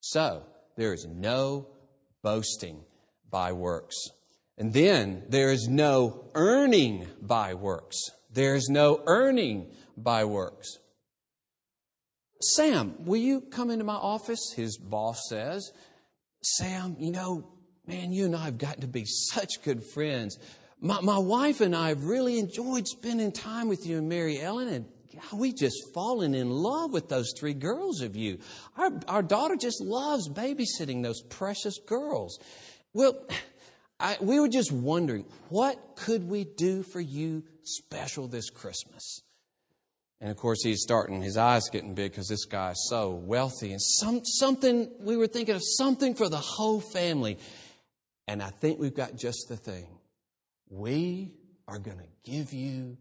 So, 0.00 0.44
there 0.76 0.92
is 0.92 1.06
no 1.06 1.68
boasting 2.22 2.84
by 3.32 3.52
works. 3.52 3.96
And 4.56 4.72
then 4.72 5.24
there 5.28 5.50
is 5.50 5.66
no 5.68 6.30
earning 6.34 7.08
by 7.20 7.54
works. 7.54 7.96
There 8.30 8.54
is 8.54 8.68
no 8.68 9.02
earning 9.06 9.72
by 9.96 10.24
works. 10.24 10.78
Sam, 12.40 12.94
will 13.04 13.20
you 13.20 13.40
come 13.40 13.70
into 13.70 13.84
my 13.84 13.94
office? 13.94 14.52
His 14.54 14.78
boss 14.78 15.28
says. 15.28 15.72
Sam, 16.42 16.96
you 16.98 17.10
know, 17.10 17.48
man, 17.86 18.12
you 18.12 18.26
and 18.26 18.36
I 18.36 18.44
have 18.44 18.58
gotten 18.58 18.82
to 18.82 18.88
be 18.88 19.04
such 19.04 19.62
good 19.64 19.82
friends. 19.82 20.38
My, 20.80 21.00
my 21.00 21.18
wife 21.18 21.60
and 21.60 21.74
I 21.74 21.88
have 21.88 22.04
really 22.04 22.38
enjoyed 22.38 22.86
spending 22.86 23.32
time 23.32 23.68
with 23.68 23.86
you 23.86 23.98
and 23.98 24.08
Mary 24.08 24.40
Ellen, 24.40 24.68
and 24.68 24.86
we 25.32 25.52
just 25.52 25.76
fallen 25.94 26.34
in 26.34 26.50
love 26.50 26.92
with 26.92 27.08
those 27.08 27.32
three 27.38 27.54
girls 27.54 28.00
of 28.00 28.16
you. 28.16 28.38
Our, 28.76 28.90
our 29.06 29.22
daughter 29.22 29.56
just 29.56 29.80
loves 29.80 30.28
babysitting 30.28 31.02
those 31.02 31.22
precious 31.22 31.78
girls. 31.86 32.38
Well, 32.94 33.16
I, 33.98 34.16
we 34.20 34.40
were 34.40 34.48
just 34.48 34.72
wondering, 34.72 35.24
what 35.48 35.96
could 35.96 36.28
we 36.28 36.44
do 36.44 36.82
for 36.82 37.00
you 37.00 37.44
special 37.62 38.28
this 38.28 38.50
Christmas? 38.50 39.22
And 40.20 40.30
of 40.30 40.36
course, 40.36 40.62
he's 40.62 40.82
starting, 40.82 41.20
his 41.20 41.36
eyes 41.36 41.68
getting 41.70 41.94
big 41.94 42.12
because 42.12 42.28
this 42.28 42.44
guy 42.44 42.70
is 42.70 42.86
so 42.88 43.10
wealthy. 43.10 43.72
And 43.72 43.82
some, 43.82 44.24
something, 44.24 44.88
we 45.00 45.16
were 45.16 45.26
thinking 45.26 45.54
of 45.54 45.62
something 45.64 46.14
for 46.14 46.28
the 46.28 46.38
whole 46.38 46.80
family. 46.80 47.38
And 48.28 48.42
I 48.42 48.50
think 48.50 48.78
we've 48.78 48.94
got 48.94 49.16
just 49.16 49.46
the 49.48 49.56
thing. 49.56 49.86
We 50.68 51.32
are 51.66 51.78
going 51.78 51.98
to 51.98 52.30
give 52.30 52.52
you 52.52 52.98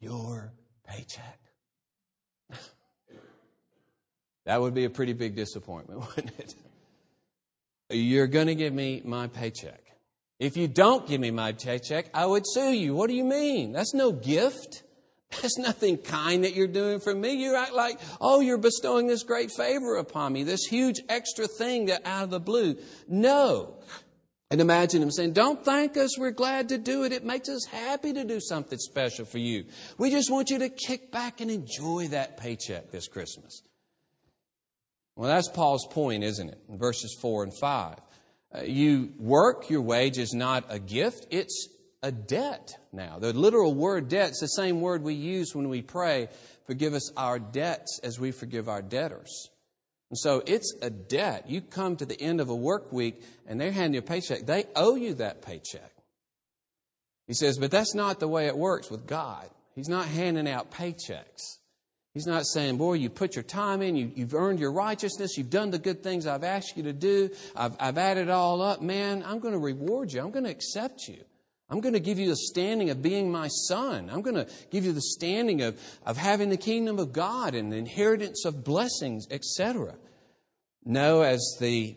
your 0.00 0.54
paycheck. 0.86 1.38
that 4.46 4.60
would 4.60 4.74
be 4.74 4.84
a 4.84 4.90
pretty 4.90 5.12
big 5.12 5.36
disappointment, 5.36 6.00
wouldn't 6.16 6.38
it? 6.38 6.54
You're 7.92 8.26
going 8.26 8.46
to 8.46 8.54
give 8.54 8.72
me 8.72 9.02
my 9.04 9.26
paycheck. 9.26 9.80
If 10.38 10.56
you 10.56 10.66
don't 10.66 11.06
give 11.06 11.20
me 11.20 11.30
my 11.30 11.52
paycheck, 11.52 12.06
I 12.12 12.26
would 12.26 12.44
sue 12.46 12.72
you. 12.72 12.94
What 12.94 13.08
do 13.08 13.14
you 13.14 13.24
mean? 13.24 13.72
That's 13.72 13.94
no 13.94 14.10
gift. 14.12 14.82
That's 15.40 15.56
nothing 15.56 15.98
kind 15.98 16.44
that 16.44 16.54
you're 16.54 16.66
doing 16.66 17.00
for 17.00 17.14
me. 17.14 17.32
You 17.32 17.56
act 17.56 17.72
like, 17.72 17.98
oh, 18.20 18.40
you're 18.40 18.58
bestowing 18.58 19.06
this 19.06 19.22
great 19.22 19.50
favor 19.50 19.96
upon 19.96 20.32
me, 20.32 20.42
this 20.42 20.64
huge 20.64 21.00
extra 21.08 21.46
thing 21.46 21.86
that 21.86 22.02
out 22.04 22.24
of 22.24 22.30
the 22.30 22.40
blue. 22.40 22.76
No. 23.08 23.76
And 24.50 24.60
imagine 24.60 25.02
him 25.02 25.10
saying, 25.10 25.32
Don't 25.32 25.64
thank 25.64 25.96
us. 25.96 26.18
We're 26.18 26.30
glad 26.30 26.68
to 26.68 26.78
do 26.78 27.04
it. 27.04 27.12
It 27.12 27.24
makes 27.24 27.48
us 27.48 27.64
happy 27.64 28.12
to 28.12 28.22
do 28.22 28.38
something 28.38 28.78
special 28.78 29.24
for 29.24 29.38
you. 29.38 29.64
We 29.96 30.10
just 30.10 30.30
want 30.30 30.50
you 30.50 30.58
to 30.58 30.68
kick 30.68 31.10
back 31.10 31.40
and 31.40 31.50
enjoy 31.50 32.08
that 32.08 32.36
paycheck 32.36 32.90
this 32.90 33.08
Christmas. 33.08 33.62
Well, 35.16 35.28
that's 35.28 35.48
Paul's 35.48 35.86
point, 35.86 36.24
isn't 36.24 36.48
it? 36.48 36.58
In 36.68 36.78
verses 36.78 37.16
4 37.20 37.44
and 37.44 37.52
5. 37.58 37.98
Uh, 38.54 38.62
you 38.62 39.12
work, 39.18 39.70
your 39.70 39.82
wage 39.82 40.18
is 40.18 40.32
not 40.32 40.64
a 40.68 40.78
gift, 40.78 41.26
it's 41.30 41.68
a 42.02 42.10
debt 42.12 42.76
now. 42.92 43.18
The 43.18 43.32
literal 43.32 43.74
word 43.74 44.08
debt 44.08 44.30
is 44.30 44.38
the 44.38 44.48
same 44.48 44.80
word 44.80 45.02
we 45.02 45.14
use 45.14 45.54
when 45.54 45.68
we 45.68 45.82
pray, 45.82 46.28
forgive 46.66 46.94
us 46.94 47.12
our 47.16 47.38
debts 47.38 48.00
as 48.02 48.18
we 48.18 48.32
forgive 48.32 48.68
our 48.68 48.82
debtors. 48.82 49.50
And 50.10 50.18
so 50.18 50.42
it's 50.46 50.74
a 50.82 50.90
debt. 50.90 51.48
You 51.48 51.62
come 51.62 51.96
to 51.96 52.04
the 52.04 52.20
end 52.20 52.40
of 52.40 52.50
a 52.50 52.54
work 52.54 52.92
week 52.92 53.22
and 53.46 53.58
they're 53.58 53.72
handing 53.72 53.94
you 53.94 54.00
a 54.00 54.02
paycheck. 54.02 54.44
They 54.44 54.66
owe 54.76 54.94
you 54.94 55.14
that 55.14 55.40
paycheck. 55.40 55.90
He 57.26 57.34
says, 57.34 57.56
but 57.56 57.70
that's 57.70 57.94
not 57.94 58.20
the 58.20 58.28
way 58.28 58.46
it 58.46 58.56
works 58.56 58.90
with 58.90 59.06
God. 59.06 59.48
He's 59.74 59.88
not 59.88 60.06
handing 60.06 60.48
out 60.48 60.70
paychecks. 60.70 61.60
He's 62.14 62.26
not 62.26 62.44
saying, 62.46 62.76
boy, 62.76 62.94
you 62.94 63.08
put 63.08 63.36
your 63.36 63.42
time 63.42 63.80
in, 63.80 63.96
you, 63.96 64.12
have 64.18 64.34
earned 64.34 64.60
your 64.60 64.72
righteousness, 64.72 65.38
you've 65.38 65.48
done 65.48 65.70
the 65.70 65.78
good 65.78 66.02
things 66.02 66.26
I've 66.26 66.44
asked 66.44 66.76
you 66.76 66.82
to 66.82 66.92
do, 66.92 67.30
I've, 67.56 67.74
I've 67.80 67.96
added 67.96 68.28
all 68.28 68.60
up. 68.60 68.82
Man, 68.82 69.22
I'm 69.26 69.38
going 69.38 69.54
to 69.54 69.58
reward 69.58 70.12
you. 70.12 70.20
I'm 70.20 70.30
going 70.30 70.44
to 70.44 70.50
accept 70.50 71.08
you. 71.08 71.24
I'm 71.70 71.80
going 71.80 71.94
to 71.94 72.00
give 72.00 72.18
you 72.18 72.28
the 72.28 72.36
standing 72.36 72.90
of 72.90 73.00
being 73.00 73.32
my 73.32 73.48
son. 73.48 74.10
I'm 74.12 74.20
going 74.20 74.36
to 74.36 74.46
give 74.70 74.84
you 74.84 74.92
the 74.92 75.00
standing 75.00 75.62
of, 75.62 75.80
of 76.04 76.18
having 76.18 76.50
the 76.50 76.58
kingdom 76.58 76.98
of 76.98 77.14
God 77.14 77.54
and 77.54 77.72
the 77.72 77.78
inheritance 77.78 78.44
of 78.44 78.62
blessings, 78.62 79.26
etc. 79.30 79.94
No, 80.84 81.22
as 81.22 81.56
the 81.60 81.96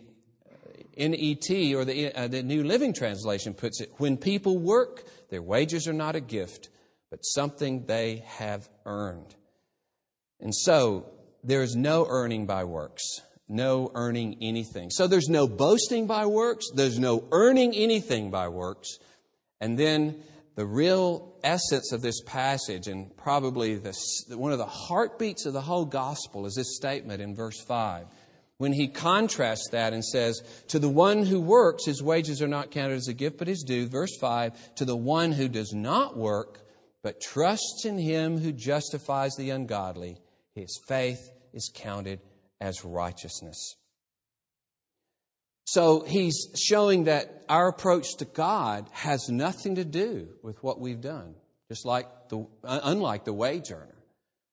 NET 0.96 1.50
or 1.74 1.84
the, 1.84 2.10
uh, 2.14 2.26
the 2.26 2.42
New 2.42 2.64
Living 2.64 2.94
Translation 2.94 3.52
puts 3.52 3.82
it, 3.82 3.92
when 3.98 4.16
people 4.16 4.56
work, 4.56 5.04
their 5.28 5.42
wages 5.42 5.86
are 5.86 5.92
not 5.92 6.16
a 6.16 6.20
gift, 6.20 6.70
but 7.10 7.18
something 7.18 7.84
they 7.84 8.24
have 8.26 8.70
earned. 8.86 9.34
And 10.40 10.54
so 10.54 11.06
there 11.42 11.62
is 11.62 11.76
no 11.76 12.06
earning 12.08 12.46
by 12.46 12.64
works, 12.64 13.02
no 13.48 13.90
earning 13.94 14.38
anything. 14.40 14.90
So 14.90 15.06
there's 15.06 15.28
no 15.28 15.46
boasting 15.46 16.06
by 16.06 16.26
works, 16.26 16.66
there's 16.74 16.98
no 16.98 17.26
earning 17.32 17.74
anything 17.74 18.30
by 18.30 18.48
works. 18.48 18.98
And 19.60 19.78
then 19.78 20.22
the 20.56 20.66
real 20.66 21.34
essence 21.44 21.92
of 21.92 22.02
this 22.02 22.20
passage, 22.22 22.88
and 22.88 23.16
probably 23.16 23.76
the, 23.76 23.94
one 24.30 24.52
of 24.52 24.58
the 24.58 24.66
heartbeats 24.66 25.46
of 25.46 25.52
the 25.52 25.60
whole 25.60 25.84
gospel, 25.84 26.46
is 26.46 26.54
this 26.54 26.76
statement 26.76 27.22
in 27.22 27.36
verse 27.36 27.62
5. 27.62 28.06
When 28.58 28.72
he 28.72 28.88
contrasts 28.88 29.68
that 29.72 29.92
and 29.92 30.02
says, 30.02 30.40
To 30.68 30.78
the 30.78 30.88
one 30.88 31.24
who 31.24 31.40
works, 31.40 31.84
his 31.84 32.02
wages 32.02 32.40
are 32.40 32.48
not 32.48 32.70
counted 32.70 32.94
as 32.94 33.08
a 33.08 33.14
gift, 33.14 33.36
but 33.36 33.48
his 33.48 33.62
due. 33.62 33.86
Verse 33.86 34.16
5 34.18 34.76
To 34.76 34.84
the 34.86 34.96
one 34.96 35.32
who 35.32 35.48
does 35.48 35.74
not 35.74 36.16
work, 36.16 36.62
but 37.02 37.20
trusts 37.20 37.84
in 37.84 37.98
him 37.98 38.38
who 38.38 38.52
justifies 38.52 39.34
the 39.36 39.50
ungodly, 39.50 40.16
his 40.56 40.80
faith 40.88 41.30
is 41.52 41.70
counted 41.72 42.18
as 42.60 42.84
righteousness. 42.84 43.76
So 45.66 46.00
he's 46.00 46.48
showing 46.56 47.04
that 47.04 47.44
our 47.48 47.68
approach 47.68 48.16
to 48.18 48.24
God 48.24 48.88
has 48.92 49.28
nothing 49.28 49.74
to 49.74 49.84
do 49.84 50.28
with 50.42 50.62
what 50.62 50.80
we've 50.80 51.00
done, 51.00 51.34
just 51.68 51.84
like 51.84 52.06
the, 52.30 52.46
unlike 52.64 53.24
the 53.24 53.32
wage 53.32 53.70
earner. 53.70 53.94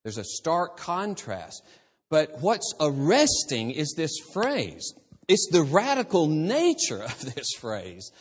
There's 0.04 0.18
a 0.18 0.24
stark 0.24 0.78
contrast. 0.78 1.64
But 2.10 2.42
what's 2.42 2.74
arresting 2.80 3.72
is 3.72 3.94
this 3.96 4.18
phrase. 4.34 4.94
It's 5.28 5.48
the 5.52 5.64
radical 5.64 6.28
nature 6.28 7.02
of 7.02 7.36
this 7.36 7.48
phrase. 7.58 8.12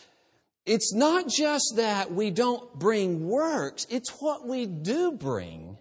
It's 0.64 0.94
not 0.94 1.28
just 1.28 1.74
that 1.76 2.12
we 2.12 2.30
don't 2.30 2.78
bring 2.78 3.26
works, 3.26 3.86
it's 3.90 4.10
what 4.20 4.46
we 4.46 4.66
do 4.66 5.12
bring. 5.12 5.78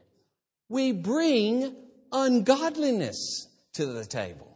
We 0.69 0.91
bring 0.93 1.75
ungodliness 2.11 3.47
to 3.73 3.85
the 3.85 4.05
table. 4.05 4.51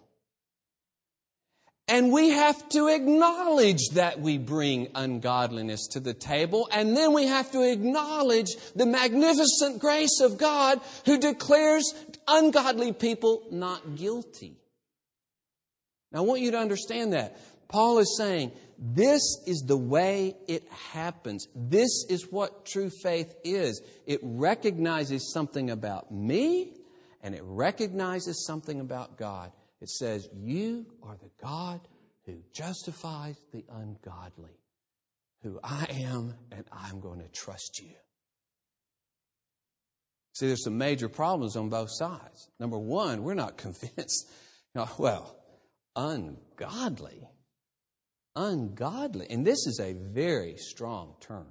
And 1.88 2.12
we 2.12 2.30
have 2.32 2.68
to 2.70 2.88
acknowledge 2.88 3.90
that 3.94 4.20
we 4.20 4.40
bring 4.40 4.88
ungodliness 4.96 5.88
to 5.92 6.00
the 6.00 6.16
table. 6.16 6.68
And 6.72 6.98
then 6.98 7.14
we 7.14 7.28
have 7.28 7.52
to 7.52 7.62
acknowledge 7.62 8.56
the 8.76 8.88
magnificent 8.88 9.80
grace 9.80 10.20
of 10.20 10.40
God 10.40 10.82
who 11.06 11.20
declares 11.20 11.94
ungodly 12.28 12.92
people 12.92 13.44
not 13.52 13.96
guilty. 13.96 14.58
Now, 16.12 16.20
I 16.20 16.22
want 16.24 16.42
you 16.42 16.52
to 16.52 16.58
understand 16.58 17.14
that. 17.14 17.38
Paul 17.68 18.00
is 18.00 18.16
saying, 18.18 18.52
this 18.80 19.22
is 19.46 19.64
the 19.68 19.78
way 19.78 20.36
it 20.48 20.68
happens. 20.92 21.48
This 21.56 22.06
is 22.10 22.32
what 22.32 22.66
true 22.66 22.90
faith 23.04 23.36
is. 23.44 23.82
It 24.08 24.20
recognizes 24.24 25.32
something 25.32 25.70
about 25.70 26.12
me 26.12 26.74
and 27.26 27.34
it 27.34 27.42
recognizes 27.44 28.46
something 28.46 28.80
about 28.80 29.18
God. 29.18 29.52
It 29.82 29.90
says, 29.90 30.30
You 30.32 30.86
are 31.02 31.18
the 31.18 31.32
God 31.42 31.82
who 32.28 32.36
justifies 32.54 33.36
the 33.52 33.66
ungodly, 33.68 34.60
who 35.42 35.60
I 35.64 35.88
am, 35.90 36.36
and 36.52 36.66
I'm 36.72 37.00
going 37.00 37.22
to 37.22 37.28
trust 37.30 37.82
you. 37.82 37.96
See, 40.34 40.46
there's 40.46 40.64
some 40.64 40.78
major 40.78 41.10
problems 41.10 41.56
on 41.56 41.70
both 41.70 41.90
sides. 41.92 42.48
Number 42.60 42.78
one, 42.78 43.24
we're 43.24 43.34
not 43.34 43.58
convinced. 43.58 44.30
Well, 45.00 45.36
ungodly. 45.96 47.28
Ungodly. 48.36 49.26
And 49.32 49.48
this 49.48 49.66
is 49.66 49.80
a 49.82 49.94
very 49.94 50.58
strong 50.58 51.16
term. 51.22 51.48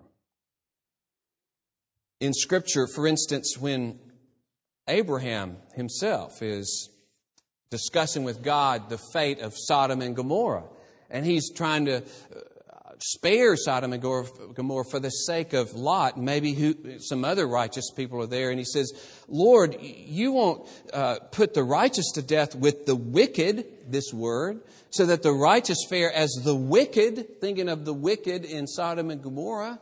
In 2.20 2.32
Scripture, 2.32 2.86
for 2.86 3.08
instance, 3.08 3.56
when 3.58 3.98
Abraham 4.88 5.56
himself 5.74 6.42
is 6.42 6.90
discussing 7.70 8.24
with 8.24 8.42
God 8.42 8.88
the 8.88 8.98
fate 9.12 9.40
of 9.40 9.54
Sodom 9.56 10.02
and 10.02 10.14
Gomorrah. 10.14 10.64
And 11.10 11.24
he's 11.24 11.50
trying 11.50 11.86
to 11.86 11.96
uh, 11.96 12.02
spare 12.98 13.56
Sodom 13.56 13.92
and 13.92 14.02
Gomorrah 14.02 14.84
for 14.90 15.00
the 15.00 15.10
sake 15.10 15.52
of 15.52 15.72
Lot. 15.74 16.18
Maybe 16.18 16.52
who, 16.52 16.98
some 17.00 17.24
other 17.24 17.46
righteous 17.46 17.90
people 17.96 18.22
are 18.22 18.26
there. 18.26 18.50
And 18.50 18.58
he 18.58 18.64
says, 18.64 18.92
Lord, 19.26 19.76
you 19.80 20.32
won't 20.32 20.68
uh, 20.92 21.16
put 21.30 21.54
the 21.54 21.64
righteous 21.64 22.12
to 22.12 22.22
death 22.22 22.54
with 22.54 22.86
the 22.86 22.96
wicked, 22.96 23.66
this 23.88 24.12
word, 24.12 24.60
so 24.90 25.06
that 25.06 25.22
the 25.22 25.32
righteous 25.32 25.78
fare 25.88 26.12
as 26.12 26.30
the 26.44 26.54
wicked, 26.54 27.40
thinking 27.40 27.68
of 27.68 27.84
the 27.84 27.94
wicked 27.94 28.44
in 28.44 28.66
Sodom 28.66 29.10
and 29.10 29.22
Gomorrah. 29.22 29.80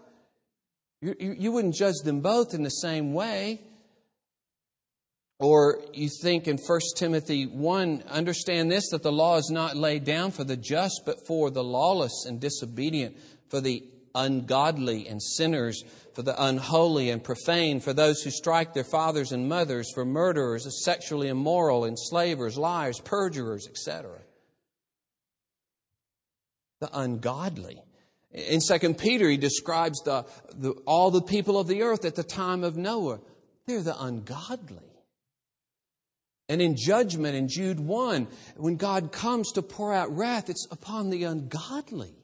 You, 1.01 1.15
you, 1.19 1.35
you 1.39 1.53
wouldn't 1.53 1.75
judge 1.75 1.97
them 2.05 2.21
both 2.21 2.55
in 2.55 2.63
the 2.63 2.71
same 2.71 3.13
way. 3.13 3.61
Or 5.43 5.81
you 5.93 6.09
think 6.09 6.47
in 6.47 6.57
1 6.57 6.81
Timothy 6.97 7.47
1, 7.47 8.05
understand 8.09 8.71
this 8.71 8.91
that 8.91 9.03
the 9.03 9.11
law 9.11 9.39
is 9.39 9.51
not 9.51 9.77
laid 9.77 10.05
down 10.05 10.31
for 10.31 10.45
the 10.45 10.57
just, 10.57 11.03
but 11.05 11.27
for 11.27 11.51
the 11.51 11.65
lawless 11.65 12.27
and 12.29 12.41
disobedient, 12.41 13.17
for 13.49 13.61
the 13.61 13.83
ungodly 14.15 15.09
and 15.09 15.21
sinners, 15.21 15.83
for 16.15 16.23
the 16.23 16.41
unholy 16.41 17.11
and 17.11 17.25
profane, 17.25 17.81
for 17.81 17.93
those 17.93 18.23
who 18.23 18.31
strike 18.31 18.73
their 18.73 18.85
fathers 18.85 19.33
and 19.33 19.49
mothers, 19.49 19.91
for 19.93 20.05
murderers, 20.05 20.65
sexually 20.85 21.27
immoral, 21.27 21.87
enslavers, 21.87 22.57
liars, 22.57 23.01
perjurers, 23.01 23.67
etc. 23.67 24.21
The 26.79 26.97
ungodly. 26.97 27.83
In 28.31 28.61
2 28.61 28.95
Peter, 28.95 29.29
he 29.29 29.39
describes 29.39 30.01
the, 30.03 30.25
the, 30.55 30.71
all 30.87 31.11
the 31.11 31.21
people 31.21 31.59
of 31.59 31.67
the 31.67 31.83
earth 31.83 32.05
at 32.05 32.15
the 32.15 32.23
time 32.23 32.63
of 32.63 32.77
Noah. 32.77 33.19
They're 33.67 33.83
the 33.83 34.01
ungodly. 34.01 34.92
And 36.53 36.61
in 36.61 36.77
judgment 36.77 37.35
in 37.35 37.49
Jude 37.49 37.81
1, 37.81 38.29
when 38.59 38.77
God 38.77 39.11
comes 39.11 39.53
to 39.53 39.63
pour 39.63 39.91
out 39.91 40.15
wrath, 40.15 40.51
it's 40.51 40.69
upon 40.71 41.09
the 41.09 41.25
ungodly. 41.25 42.15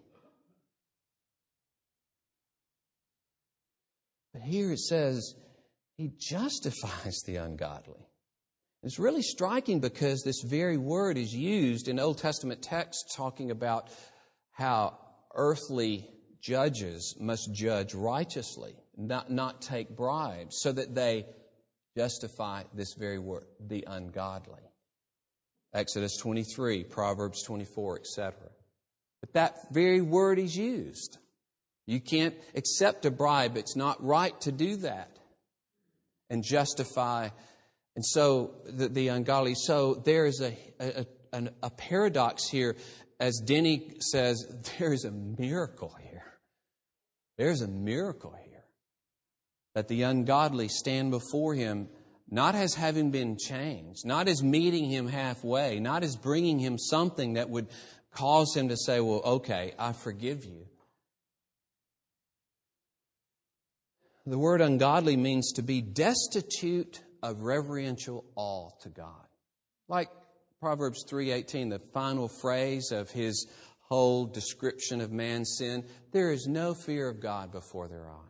But 4.35 4.43
here 4.43 4.71
it 4.71 4.81
says, 4.81 5.35
He 5.97 6.13
justifies 6.21 7.23
the 7.27 7.37
ungodly. 7.37 8.07
It's 8.83 8.99
really 8.99 9.23
striking 9.23 9.81
because 9.81 10.21
this 10.23 10.43
very 10.45 10.77
word 10.77 11.17
is 11.17 11.33
used 11.33 11.89
in 11.89 11.99
Old 11.99 12.19
Testament 12.19 12.61
texts 12.61 13.17
talking 13.17 13.51
about 13.51 13.89
how 14.53 14.99
earthly 15.35 16.07
judges 16.43 17.17
must 17.19 17.55
judge 17.55 17.95
righteously, 17.95 18.75
not, 18.95 19.31
not 19.31 19.63
take 19.63 19.97
bribes, 19.97 20.59
so 20.61 20.71
that 20.71 20.95
they 20.95 21.25
justify 21.99 22.63
this 22.73 22.95
very 22.95 23.19
word, 23.19 23.45
the 23.59 23.83
ungodly. 23.89 24.63
Exodus 25.75 26.17
23, 26.19 26.85
Proverbs 26.85 27.43
24, 27.43 27.99
etc. 27.99 28.35
But 29.21 29.33
that 29.33 29.57
very 29.73 30.01
word 30.01 30.39
is 30.39 30.57
used. 30.57 31.19
You 31.87 32.01
can't 32.01 32.37
accept 32.55 33.05
a 33.05 33.11
bribe. 33.11 33.57
It's 33.57 33.75
not 33.75 34.03
right 34.03 34.41
to 34.43 34.53
do 34.53 34.77
that 34.77 35.19
and 36.31 36.45
justify. 36.45 37.31
And 37.97 38.07
so 38.07 38.53
the, 38.65 38.89
the 38.89 39.09
ungodly. 39.09 39.55
So 39.57 39.95
there 39.95 40.27
is 40.27 40.41
a, 40.41 40.57
a, 40.79 41.07
a, 41.33 41.49
a 41.65 41.71
paradox 41.71 42.49
here. 42.49 42.77
As 43.19 43.43
Denney 43.45 44.01
says, 44.01 44.47
there 44.79 44.93
is 44.93 45.05
a 45.05 45.11
miracle 45.11 45.97
here. 46.01 46.35
There's 47.39 47.61
a 47.61 47.69
miracle 47.69 48.37
here 48.41 48.49
that 49.75 49.89
the 49.89 50.03
ungodly 50.03 50.69
stand 50.69 51.11
before 51.11 51.55
him 51.55 51.89
not 52.31 52.55
as 52.55 52.75
having 52.75 53.11
been 53.11 53.37
changed, 53.39 54.05
not 54.05 54.29
as 54.29 54.43
meeting 54.43 54.85
him 54.85 55.09
halfway, 55.09 55.81
not 55.81 56.03
as 56.03 56.17
bringing 56.17 56.59
him 56.59 56.79
something 56.79 57.35
that 57.35 57.49
would 57.49 57.69
cause 58.13 58.55
him 58.55 58.69
to 58.69 58.77
say, 58.77 59.01
Well, 59.01 59.23
okay, 59.25 59.73
I 59.79 59.93
forgive 59.93 60.45
you. 60.45 60.67
The 64.27 64.39
word 64.39 64.61
ungodly 64.61 65.17
means 65.17 65.53
to 65.53 65.63
be 65.63 65.81
destitute 65.81 67.01
of 67.23 67.41
reverential 67.41 68.27
awe 68.37 68.71
to 68.83 68.91
God. 68.91 69.27
Like 69.89 70.11
Proverbs 70.61 71.05
3:18, 71.09 71.71
the 71.71 71.79
final 71.95 72.29
phrase 72.29 72.91
of 72.93 73.11
his 73.11 73.47
whole 73.89 74.27
description 74.27 75.01
of 75.01 75.11
man's 75.11 75.57
sin, 75.57 75.89
there 76.13 76.31
is 76.31 76.47
no 76.47 76.75
fear 76.75 77.09
of 77.09 77.21
God 77.21 77.51
before 77.51 77.89
their 77.89 78.11
eyes. 78.11 78.28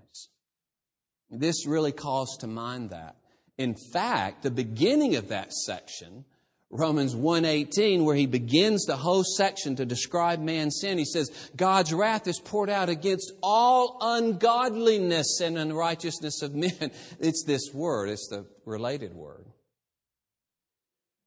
This 1.31 1.67
really 1.67 1.93
calls 1.93 2.37
to 2.38 2.47
mind 2.47 2.91
that. 2.91 3.17
In 3.59 3.75
fact, 3.93 4.43
the 4.43 4.51
beginning 4.51 5.17
of 5.17 5.29
that 5.29 5.53
section, 5.53 6.25
Romans 6.71 7.14
1:18 7.14 8.05
where 8.05 8.14
he 8.14 8.27
begins 8.27 8.85
the 8.85 8.97
whole 8.97 9.25
section 9.25 9.77
to 9.77 9.87
describe 9.87 10.41
man's 10.41 10.79
sin, 10.81 10.99
he 10.99 11.05
says, 11.05 11.31
God's 11.57 11.93
wrath 11.93 12.27
is 12.27 12.38
poured 12.38 12.71
out 12.71 12.88
against 12.88 13.33
all 13.43 13.99
ungodliness 14.01 15.41
and 15.41 15.59
unrighteousness 15.59 16.43
of 16.43 16.55
men. 16.55 16.91
It's 17.21 17.45
this 17.45 17.73
word, 17.75 18.11
it's 18.11 18.29
the 18.29 18.47
related 18.64 19.14
word. 19.14 19.47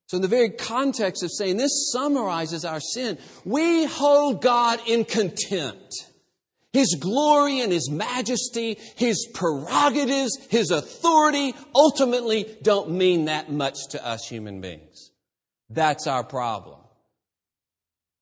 So, 0.07 0.17
in 0.17 0.21
the 0.21 0.27
very 0.27 0.49
context 0.49 1.23
of 1.23 1.31
saying 1.31 1.57
this 1.57 1.91
summarizes 1.91 2.65
our 2.65 2.81
sin, 2.81 3.17
we 3.45 3.85
hold 3.85 4.41
God 4.41 4.79
in 4.85 5.05
contempt. 5.05 6.10
His 6.73 6.95
glory 6.99 7.59
and 7.59 7.71
His 7.71 7.89
majesty, 7.89 8.77
His 8.95 9.27
prerogatives, 9.33 10.37
His 10.49 10.71
authority 10.71 11.53
ultimately 11.75 12.45
don't 12.61 12.91
mean 12.91 13.25
that 13.25 13.51
much 13.51 13.77
to 13.89 14.05
us 14.05 14.27
human 14.27 14.61
beings. 14.61 15.11
That's 15.69 16.07
our 16.07 16.23
problem. 16.23 16.79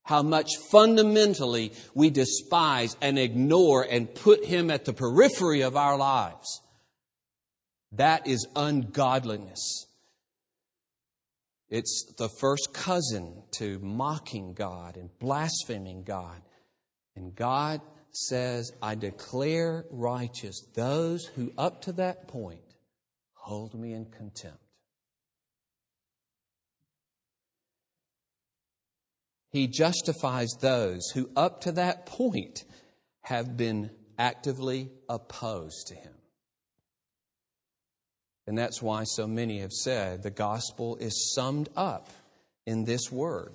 How 0.04 0.22
much 0.22 0.48
fundamentally 0.72 1.72
we 1.94 2.10
despise 2.10 2.96
and 3.00 3.18
ignore 3.18 3.86
and 3.88 4.12
put 4.12 4.44
Him 4.44 4.70
at 4.70 4.84
the 4.84 4.92
periphery 4.92 5.60
of 5.60 5.76
our 5.76 5.96
lives. 5.96 6.62
That 7.92 8.26
is 8.26 8.46
ungodliness. 8.56 9.86
It's 11.68 12.12
the 12.18 12.28
first 12.40 12.70
cousin 12.72 13.44
to 13.58 13.78
mocking 13.78 14.54
God 14.54 14.96
and 14.96 15.08
blaspheming 15.20 16.02
God. 16.02 16.42
And 17.14 17.34
God 17.34 17.80
says, 18.12 18.72
I 18.82 18.94
declare 18.94 19.84
righteous 19.90 20.60
those 20.74 21.26
who 21.26 21.52
up 21.56 21.82
to 21.82 21.92
that 21.92 22.28
point 22.28 22.60
hold 23.34 23.74
me 23.74 23.92
in 23.92 24.06
contempt. 24.06 24.58
He 29.50 29.66
justifies 29.66 30.50
those 30.60 31.10
who 31.10 31.30
up 31.34 31.62
to 31.62 31.72
that 31.72 32.06
point 32.06 32.64
have 33.22 33.56
been 33.56 33.90
actively 34.18 34.90
opposed 35.08 35.88
to 35.88 35.94
him. 35.94 36.12
And 38.46 38.56
that's 38.56 38.80
why 38.82 39.04
so 39.04 39.26
many 39.26 39.60
have 39.60 39.72
said 39.72 40.22
the 40.22 40.30
gospel 40.30 40.96
is 40.96 41.32
summed 41.34 41.68
up 41.76 42.08
in 42.66 42.84
this 42.84 43.10
word. 43.10 43.54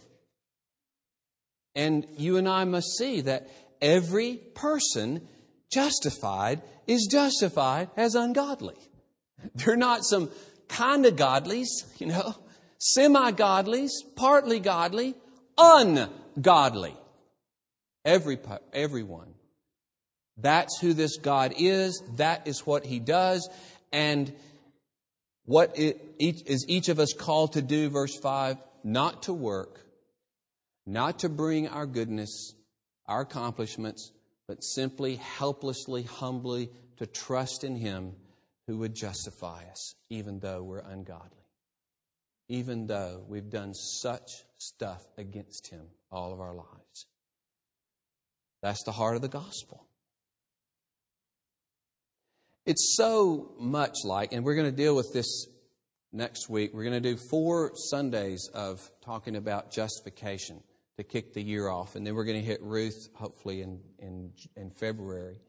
And 1.75 2.07
you 2.17 2.37
and 2.37 2.47
I 2.47 2.63
must 2.63 2.97
see 2.97 3.21
that 3.21 3.49
every 3.81 4.37
person 4.55 5.27
justified 5.71 6.61
is 6.87 7.07
justified 7.11 7.89
as 7.97 8.15
ungodly. 8.15 8.77
They're 9.55 9.75
not 9.75 10.03
some 10.03 10.29
kind 10.67 11.05
of 11.05 11.15
godlies, 11.15 11.85
you 11.97 12.07
know, 12.07 12.35
semi 12.79 13.31
godlies, 13.31 13.91
partly 14.15 14.59
godly, 14.59 15.15
ungodly. 15.57 16.95
Every, 18.03 18.37
everyone. 18.73 19.33
That's 20.37 20.77
who 20.79 20.93
this 20.93 21.17
God 21.17 21.53
is. 21.57 22.01
That 22.17 22.47
is 22.47 22.65
what 22.65 22.85
he 22.85 22.99
does. 22.99 23.49
And 23.91 24.33
what 25.45 25.77
each, 25.77 26.41
is 26.45 26.65
each 26.67 26.89
of 26.89 26.99
us 26.99 27.13
called 27.13 27.53
to 27.53 27.61
do, 27.61 27.89
verse 27.89 28.17
5? 28.21 28.57
Not 28.83 29.23
to 29.23 29.33
work, 29.33 29.85
not 30.85 31.19
to 31.19 31.29
bring 31.29 31.67
our 31.67 31.85
goodness, 31.85 32.53
our 33.07 33.21
accomplishments, 33.21 34.11
but 34.47 34.63
simply, 34.63 35.15
helplessly, 35.15 36.03
humbly 36.03 36.69
to 36.97 37.05
trust 37.05 37.63
in 37.63 37.75
Him 37.75 38.13
who 38.67 38.77
would 38.77 38.95
justify 38.95 39.63
us, 39.69 39.95
even 40.09 40.39
though 40.39 40.63
we're 40.63 40.79
ungodly, 40.79 41.45
even 42.47 42.87
though 42.87 43.23
we've 43.27 43.49
done 43.49 43.73
such 43.73 44.31
stuff 44.57 45.03
against 45.17 45.69
Him 45.69 45.85
all 46.11 46.33
of 46.33 46.39
our 46.39 46.55
lives. 46.55 47.05
That's 48.61 48.83
the 48.83 48.91
heart 48.91 49.15
of 49.15 49.21
the 49.21 49.27
gospel. 49.27 49.85
It's 52.65 52.95
so 52.97 53.51
much 53.59 53.97
like, 54.03 54.33
and 54.33 54.43
we're 54.43 54.55
going 54.55 54.71
to 54.71 54.75
deal 54.75 54.95
with 54.95 55.13
this 55.13 55.47
next 56.11 56.49
week. 56.49 56.71
We're 56.73 56.83
going 56.83 57.01
to 57.01 57.11
do 57.11 57.17
four 57.29 57.71
Sundays 57.75 58.49
of 58.55 58.79
talking 59.03 59.35
about 59.35 59.71
justification 59.71 60.63
to 60.97 61.03
kick 61.03 61.33
the 61.33 61.41
year 61.41 61.67
off. 61.67 61.95
And 61.95 62.05
then 62.05 62.15
we're 62.15 62.25
going 62.25 62.39
to 62.39 62.45
hit 62.45 62.61
Ruth, 62.61 63.09
hopefully, 63.13 63.61
in, 63.61 63.79
in, 63.99 64.31
in 64.55 64.71
February. 64.71 65.39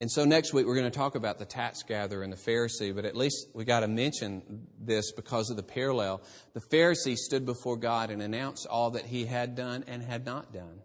And 0.00 0.10
so 0.10 0.26
next 0.26 0.52
week 0.52 0.66
we're 0.66 0.74
going 0.74 0.90
to 0.90 0.96
talk 0.96 1.14
about 1.14 1.38
the 1.38 1.46
tax 1.46 1.82
gatherer 1.82 2.22
and 2.22 2.30
the 2.30 2.36
Pharisee, 2.36 2.94
but 2.94 3.06
at 3.06 3.16
least 3.16 3.48
we 3.54 3.64
got 3.64 3.80
to 3.80 3.88
mention 3.88 4.66
this 4.78 5.10
because 5.12 5.48
of 5.48 5.56
the 5.56 5.62
parallel. 5.62 6.22
The 6.52 6.60
Pharisee 6.60 7.16
stood 7.16 7.46
before 7.46 7.78
God 7.78 8.10
and 8.10 8.20
announced 8.20 8.66
all 8.68 8.90
that 8.90 9.06
he 9.06 9.24
had 9.24 9.54
done 9.54 9.84
and 9.86 10.02
had 10.02 10.26
not 10.26 10.52
done. 10.52 10.80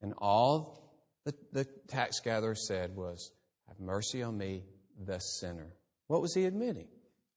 And 0.00 0.14
all 0.18 0.92
the, 1.24 1.34
the 1.52 1.64
tax 1.88 2.20
gatherer 2.20 2.54
said 2.54 2.94
was, 2.94 3.32
have 3.66 3.80
mercy 3.80 4.22
on 4.22 4.38
me, 4.38 4.62
the 5.04 5.18
sinner. 5.18 5.74
What 6.06 6.22
was 6.22 6.34
he 6.34 6.44
admitting? 6.44 6.86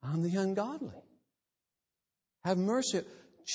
I'm 0.03 0.21
the 0.21 0.39
ungodly. 0.39 1.01
Have 2.45 2.59
mercy. 2.59 3.01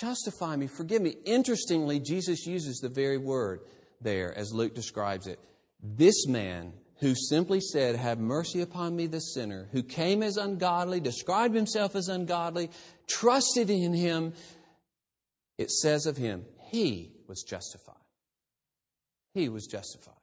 Justify 0.00 0.56
me. 0.56 0.66
Forgive 0.66 1.02
me. 1.02 1.16
Interestingly, 1.24 2.00
Jesus 2.00 2.46
uses 2.46 2.78
the 2.78 2.88
very 2.88 3.18
word 3.18 3.60
there 4.00 4.36
as 4.36 4.52
Luke 4.52 4.74
describes 4.74 5.26
it. 5.26 5.38
This 5.82 6.26
man 6.26 6.72
who 6.98 7.14
simply 7.14 7.60
said, 7.60 7.96
Have 7.96 8.18
mercy 8.18 8.60
upon 8.60 8.96
me, 8.96 9.06
the 9.06 9.20
sinner, 9.20 9.68
who 9.72 9.82
came 9.82 10.22
as 10.22 10.36
ungodly, 10.36 11.00
described 11.00 11.54
himself 11.54 11.94
as 11.94 12.08
ungodly, 12.08 12.70
trusted 13.06 13.70
in 13.70 13.92
him, 13.92 14.32
it 15.58 15.70
says 15.70 16.06
of 16.06 16.16
him, 16.16 16.44
He 16.70 17.12
was 17.28 17.42
justified. 17.42 17.94
He 19.32 19.48
was 19.48 19.66
justified. 19.66 20.14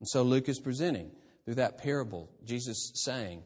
And 0.00 0.08
so 0.08 0.22
Luke 0.22 0.48
is 0.48 0.58
presenting 0.58 1.10
through 1.44 1.54
that 1.56 1.78
parable, 1.78 2.30
Jesus 2.44 2.92
saying 2.94 3.42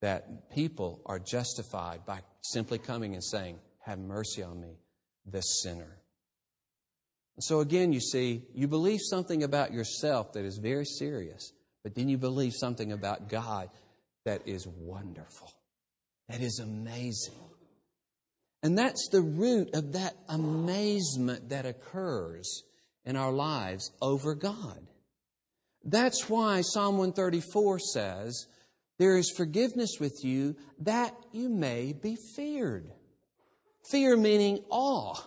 that 0.00 0.50
people 0.50 1.02
are 1.06 1.18
justified 1.18 2.04
by 2.06 2.20
simply 2.42 2.78
coming 2.78 3.14
and 3.14 3.24
saying, 3.24 3.58
Have 3.84 3.98
mercy 3.98 4.42
on 4.42 4.60
me, 4.60 4.78
this 5.30 5.62
sinner. 5.62 6.00
So 7.40 7.60
again, 7.60 7.92
you 7.92 8.00
see, 8.00 8.42
you 8.54 8.68
believe 8.68 9.00
something 9.02 9.42
about 9.42 9.72
yourself 9.72 10.34
that 10.34 10.44
is 10.44 10.58
very 10.58 10.84
serious, 10.84 11.52
but 11.82 11.94
then 11.94 12.08
you 12.08 12.18
believe 12.18 12.52
something 12.54 12.92
about 12.92 13.28
God 13.28 13.70
that 14.24 14.46
is 14.46 14.66
wonderful, 14.66 15.50
that 16.28 16.40
is 16.40 16.58
amazing. 16.58 17.34
And 18.62 18.76
that's 18.76 19.08
the 19.10 19.22
root 19.22 19.74
of 19.74 19.92
that 19.92 20.14
amazement 20.28 21.48
that 21.48 21.64
occurs 21.64 22.62
in 23.06 23.16
our 23.16 23.32
lives 23.32 23.90
over 24.02 24.34
God. 24.34 24.86
That's 25.82 26.28
why 26.28 26.60
Psalm 26.60 26.98
134 26.98 27.78
says, 27.78 28.46
There 28.98 29.16
is 29.16 29.32
forgiveness 29.34 29.96
with 29.98 30.22
you 30.22 30.56
that 30.80 31.14
you 31.32 31.48
may 31.48 31.94
be 31.94 32.16
feared. 32.36 32.92
Fear 33.88 34.16
meaning 34.16 34.64
awe. 34.70 35.20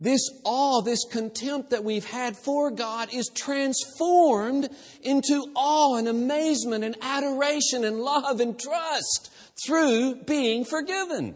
This 0.00 0.20
awe, 0.44 0.82
this 0.82 1.04
contempt 1.10 1.70
that 1.70 1.84
we've 1.84 2.04
had 2.04 2.36
for 2.36 2.70
God 2.70 3.14
is 3.14 3.30
transformed 3.34 4.68
into 5.02 5.46
awe 5.54 5.96
and 5.96 6.08
amazement 6.08 6.84
and 6.84 6.96
adoration 7.00 7.84
and 7.84 8.00
love 8.00 8.40
and 8.40 8.58
trust 8.58 9.30
through 9.64 10.16
being 10.26 10.64
forgiven. 10.64 11.34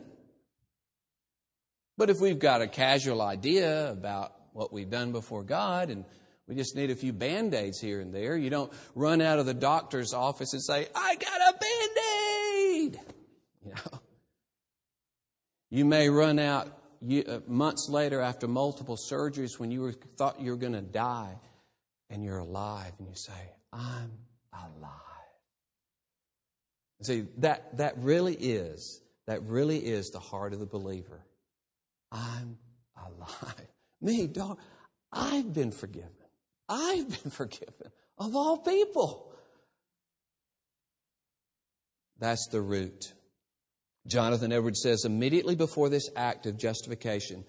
But 1.97 2.11
if 2.11 2.21
we've 2.21 2.39
got 2.39 2.61
a 2.61 2.69
casual 2.69 3.23
idea 3.23 3.91
about 3.91 4.33
what 4.53 4.73
we've 4.73 4.91
done 4.91 5.13
before 5.13 5.45
God 5.45 5.91
and 5.91 6.05
we 6.49 6.55
just 6.55 6.75
need 6.75 6.91
a 6.91 6.97
few 6.97 7.13
band 7.13 7.55
aids 7.55 7.79
here 7.79 8.01
and 8.01 8.13
there. 8.13 8.37
You 8.37 8.49
don't 8.49 8.73
run 8.95 9.21
out 9.21 9.39
of 9.39 9.45
the 9.45 9.55
doctor's 9.55 10.15
office 10.15 10.55
and 10.55 10.63
say, 10.63 10.89
I 10.95 11.15
got 11.15 11.55
a 11.55 11.59
band 11.59 12.97
aid. 12.97 13.01
You 13.67 13.73
know, 13.75 13.98
you 15.71 15.85
may 15.85 16.09
run 16.09 16.39
out 16.39 16.69
uh, 17.11 17.41
months 17.47 17.89
later 17.89 18.21
after 18.21 18.49
multiple 18.49 18.97
surgeries 18.97 19.59
when 19.59 19.71
you 19.71 19.93
thought 20.17 20.41
you 20.41 20.51
were 20.51 20.57
going 20.57 20.73
to 20.73 20.83
die 20.83 21.39
and 22.11 22.25
you're 22.25 22.39
alive 22.39 22.93
and 22.99 23.09
you 23.09 23.15
say, 23.15 23.33
I'm 23.73 24.13
alive. 24.53 24.93
See, 27.03 27.27
that, 27.39 27.77
that 27.79 27.95
really 27.99 28.35
is, 28.35 29.01
that 29.27 29.43
really 29.45 29.79
is 29.79 30.11
the 30.11 30.19
heart 30.19 30.53
of 30.53 30.59
the 30.59 30.67
believer. 30.67 31.25
I'm 32.11 32.59
alive. 32.97 33.69
Me, 34.01 34.27
dog, 34.27 34.59
I've 35.13 35.53
been 35.53 35.71
forgiven. 35.71 36.11
I've 36.69 37.09
been 37.23 37.31
forgiven 37.31 37.93
of 38.19 38.35
all 38.35 38.59
people. 38.59 39.33
That's 42.19 42.49
the 42.49 42.61
root. 42.61 43.13
Jonathan 44.09 44.53
Edwards 44.53 44.81
says 44.83 45.05
immediately 45.05 45.55
before 45.55 45.89
this 45.89 46.09
act 46.17 46.47
of 46.47 46.57
justification, 46.57 47.45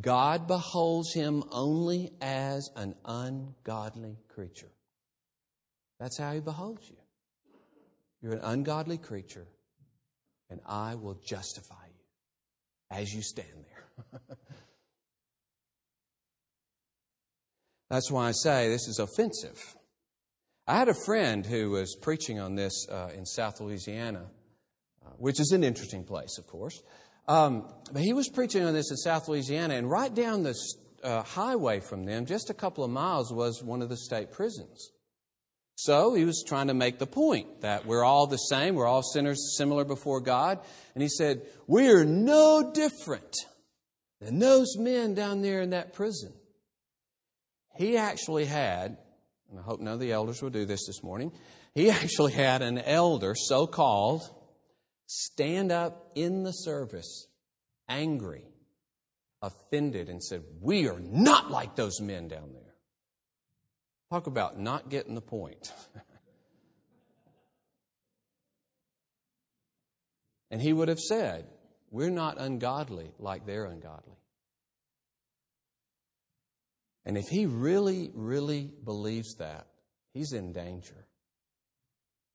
God 0.00 0.46
beholds 0.46 1.12
him 1.12 1.42
only 1.50 2.12
as 2.20 2.70
an 2.76 2.94
ungodly 3.04 4.18
creature. 4.28 4.70
That's 5.98 6.18
how 6.18 6.32
he 6.32 6.40
beholds 6.40 6.88
you. 6.88 6.96
You're 8.20 8.34
an 8.34 8.40
ungodly 8.42 8.98
creature, 8.98 9.46
and 10.50 10.60
I 10.66 10.94
will 10.94 11.18
justify 11.24 11.86
you 11.86 12.98
as 12.98 13.12
you 13.12 13.22
stand 13.22 13.48
there. 13.48 14.20
That's 17.90 18.10
why 18.10 18.28
I 18.28 18.32
say 18.32 18.68
this 18.68 18.88
is 18.88 18.98
offensive. 18.98 19.76
I 20.66 20.78
had 20.78 20.88
a 20.88 20.94
friend 21.04 21.44
who 21.44 21.70
was 21.70 21.96
preaching 22.00 22.38
on 22.38 22.54
this 22.54 22.86
uh, 22.88 23.10
in 23.14 23.26
South 23.26 23.60
Louisiana, 23.60 24.26
which 25.18 25.40
is 25.40 25.52
an 25.52 25.64
interesting 25.64 26.04
place, 26.04 26.38
of 26.38 26.46
course. 26.46 26.82
Um, 27.28 27.68
but 27.92 28.02
he 28.02 28.12
was 28.12 28.28
preaching 28.28 28.64
on 28.64 28.74
this 28.74 28.90
in 28.90 28.96
South 28.96 29.28
Louisiana, 29.28 29.74
and 29.74 29.90
right 29.90 30.12
down 30.12 30.42
the 30.42 30.54
uh, 31.02 31.22
highway 31.22 31.80
from 31.80 32.04
them, 32.04 32.26
just 32.26 32.50
a 32.50 32.54
couple 32.54 32.84
of 32.84 32.90
miles, 32.90 33.32
was 33.32 33.62
one 33.62 33.82
of 33.82 33.88
the 33.88 33.96
state 33.96 34.32
prisons. 34.32 34.90
So 35.76 36.14
he 36.14 36.24
was 36.24 36.44
trying 36.46 36.68
to 36.68 36.74
make 36.74 36.98
the 36.98 37.06
point 37.06 37.62
that 37.62 37.86
we're 37.86 38.04
all 38.04 38.26
the 38.26 38.36
same, 38.36 38.74
we're 38.74 38.86
all 38.86 39.02
sinners 39.02 39.56
similar 39.56 39.84
before 39.84 40.20
God. 40.20 40.60
And 40.94 41.02
he 41.02 41.08
said, 41.08 41.42
We're 41.66 42.04
no 42.04 42.70
different 42.72 43.34
than 44.20 44.38
those 44.38 44.76
men 44.76 45.14
down 45.14 45.42
there 45.42 45.60
in 45.60 45.70
that 45.70 45.92
prison. 45.92 46.32
He 47.74 47.96
actually 47.96 48.44
had, 48.44 48.96
and 49.50 49.58
I 49.58 49.62
hope 49.62 49.80
none 49.80 49.94
of 49.94 50.00
the 50.00 50.12
elders 50.12 50.42
will 50.42 50.50
do 50.50 50.66
this 50.66 50.86
this 50.86 51.02
morning, 51.02 51.32
he 51.74 51.90
actually 51.90 52.32
had 52.32 52.62
an 52.62 52.78
elder, 52.78 53.34
so 53.34 53.66
called, 53.66 54.22
stand 55.14 55.70
up 55.70 56.10
in 56.14 56.42
the 56.42 56.52
service, 56.52 57.26
angry, 57.86 58.46
offended, 59.42 60.08
and 60.08 60.22
said, 60.22 60.42
We 60.60 60.88
are 60.88 61.00
not 61.00 61.50
like 61.50 61.76
those 61.76 62.00
men 62.00 62.28
down 62.28 62.54
there. 62.54 62.74
Talk 64.10 64.26
about 64.26 64.58
not 64.58 64.88
getting 64.88 65.14
the 65.14 65.20
point. 65.20 65.70
and 70.50 70.62
he 70.62 70.72
would 70.72 70.88
have 70.88 71.00
said, 71.00 71.46
We're 71.90 72.08
not 72.08 72.40
ungodly 72.40 73.12
like 73.18 73.44
they're 73.44 73.66
ungodly. 73.66 74.16
And 77.04 77.18
if 77.18 77.28
he 77.28 77.44
really, 77.44 78.10
really 78.14 78.70
believes 78.84 79.34
that, 79.34 79.66
he's 80.14 80.32
in 80.32 80.52
danger. 80.52 81.06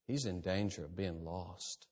He's 0.07 0.25
in 0.25 0.41
danger 0.41 0.85
of 0.85 0.95
being 0.95 1.25
lost. 1.25 1.87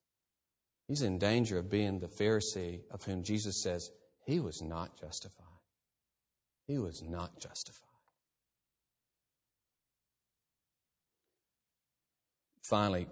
He's 0.88 1.02
in 1.02 1.17
danger 1.17 1.58
of 1.58 1.69
being 1.69 2.00
the 2.00 2.08
Pharisee 2.08 2.82
of 2.91 3.04
whom 3.04 3.24
Jesus 3.24 3.63
says 3.63 3.89
he 4.26 4.39
was 4.39 4.62
not 4.62 5.00
justified. 5.00 5.45
He 6.67 6.78
was 6.78 7.02
not 7.04 7.39
justified. 7.39 7.82
Finally, 12.63 13.08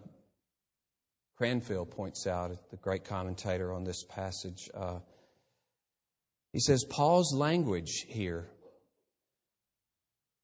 Cranfield 1.37 1.91
points 1.91 2.25
out, 2.27 2.51
the 2.69 2.77
great 2.77 3.03
commentator 3.03 3.71
on 3.71 3.83
this 3.83 4.03
passage, 4.03 4.69
uh, 4.73 4.99
he 6.51 6.59
says 6.59 6.85
Paul's 6.89 7.35
language 7.35 8.05
here 8.07 8.49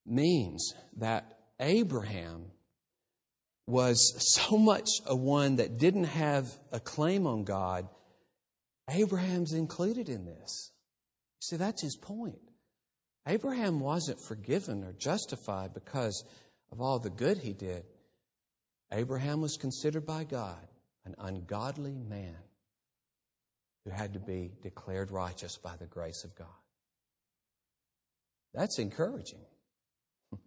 means 0.06 0.74
that 0.98 1.38
Abraham 1.60 2.46
was 3.70 4.36
so 4.36 4.58
much 4.58 4.90
a 5.06 5.16
one 5.16 5.58
that 5.58 5.78
didn't 5.78 6.06
have 6.06 6.48
a 6.72 6.80
claim 6.80 7.28
on 7.28 7.44
God, 7.44 7.88
Abraham's 8.90 9.54
included 9.54 10.10
in 10.10 10.26
this. 10.26 10.72
See, 11.42 11.56
that's 11.56 11.82
his 11.82 11.96
point. 11.96 12.40
Abraham 13.28 13.80
wasn't 13.80 14.20
forgiven 14.20 14.84
or 14.84 14.94
justified 14.94 15.74
because 15.74 16.24
of 16.72 16.82
all 16.82 17.00
the 17.00 17.10
good 17.10 17.38
he 17.38 17.54
did. 17.54 17.84
Abraham 18.92 19.42
was 19.42 19.56
considered 19.56 20.06
by 20.06 20.24
God 20.24 20.68
an 21.06 21.16
ungodly 21.20 21.94
man 21.94 22.38
who 23.86 23.92
had 23.92 24.14
to 24.14 24.20
be 24.20 24.52
declared 24.62 25.12
righteous 25.12 25.58
by 25.58 25.76
the 25.78 25.86
grace 25.86 26.24
of 26.24 26.36
God. 26.36 26.48
That's 28.54 28.80
encouraging. 28.80 29.46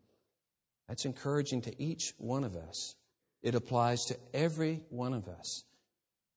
That's 0.89 1.05
encouraging 1.05 1.63
to 1.63 1.83
each 1.83 2.15
one 2.19 2.43
of 2.45 2.57
us. 2.57 2.97
It 3.43 3.55
applies 3.55 4.05
to 4.07 4.17
every 4.33 4.83
one 4.91 5.15
of 5.15 5.29
us. 5.29 5.65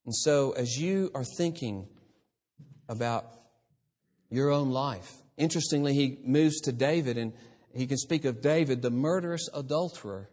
And 0.05 0.15
so, 0.15 0.51
as 0.51 0.77
you 0.77 1.11
are 1.13 1.23
thinking 1.23 1.87
about 2.87 3.25
your 4.29 4.51
own 4.51 4.69
life, 4.69 5.11
interestingly, 5.37 5.93
he 5.93 6.19
moves 6.23 6.61
to 6.61 6.71
David 6.71 7.17
and 7.17 7.33
he 7.73 7.87
can 7.87 7.97
speak 7.97 8.25
of 8.25 8.41
David, 8.41 8.81
the 8.81 8.91
murderous 8.91 9.49
adulterer, 9.53 10.29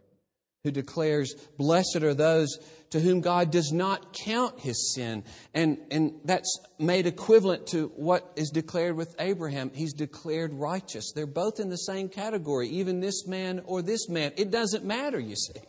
who 0.63 0.71
declares, 0.71 1.33
Blessed 1.57 2.03
are 2.03 2.13
those 2.13 2.57
to 2.91 2.99
whom 2.99 3.19
God 3.19 3.51
does 3.51 3.71
not 3.73 4.13
count 4.13 4.61
his 4.61 4.93
sin. 4.93 5.25
And, 5.53 5.77
and 5.91 6.21
that's 6.23 6.59
made 6.79 7.05
equivalent 7.05 7.67
to 7.67 7.87
what 7.95 8.31
is 8.37 8.49
declared 8.49 8.95
with 8.95 9.13
Abraham. 9.19 9.71
He's 9.73 9.93
declared 9.93 10.53
righteous. 10.53 11.11
They're 11.13 11.25
both 11.25 11.59
in 11.59 11.69
the 11.69 11.77
same 11.77 12.07
category, 12.07 12.69
even 12.69 13.01
this 13.01 13.27
man 13.27 13.61
or 13.65 13.81
this 13.81 14.07
man. 14.07 14.31
It 14.37 14.51
doesn't 14.51 14.85
matter, 14.85 15.19
you 15.19 15.35
see. 15.35 15.59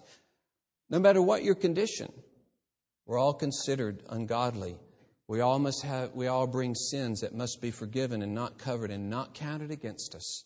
No 0.95 1.01
matter 1.01 1.21
what 1.21 1.43
your 1.43 1.57
condition, 1.57 2.13
we're 3.05 3.19
all 3.19 3.35
considered 3.35 4.05
ungodly. 4.11 4.77
We 5.27 5.41
all 5.41 5.59
must 5.59 5.83
have, 5.83 6.13
we 6.15 6.29
all 6.29 6.47
bring 6.47 6.77
sins 6.77 7.23
that 7.23 7.35
must 7.35 7.61
be 7.61 7.73
forgiven 7.73 8.23
and 8.23 8.33
not 8.33 8.59
covered 8.59 8.93
and 8.93 9.11
not 9.11 9.35
counted 9.35 9.73
against 9.73 10.15
us. 10.15 10.45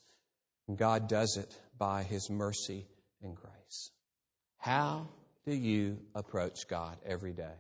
And 0.67 0.79
God 0.79 1.07
does 1.07 1.37
it 1.37 1.55
by 1.77 2.03
his 2.03 2.31
mercy 2.31 2.87
and 3.21 3.37
grace. 3.37 3.91
How 4.57 5.09
do 5.45 5.53
you 5.53 5.99
approach 6.15 6.67
God 6.67 6.97
every 7.05 7.35
day? 7.35 7.59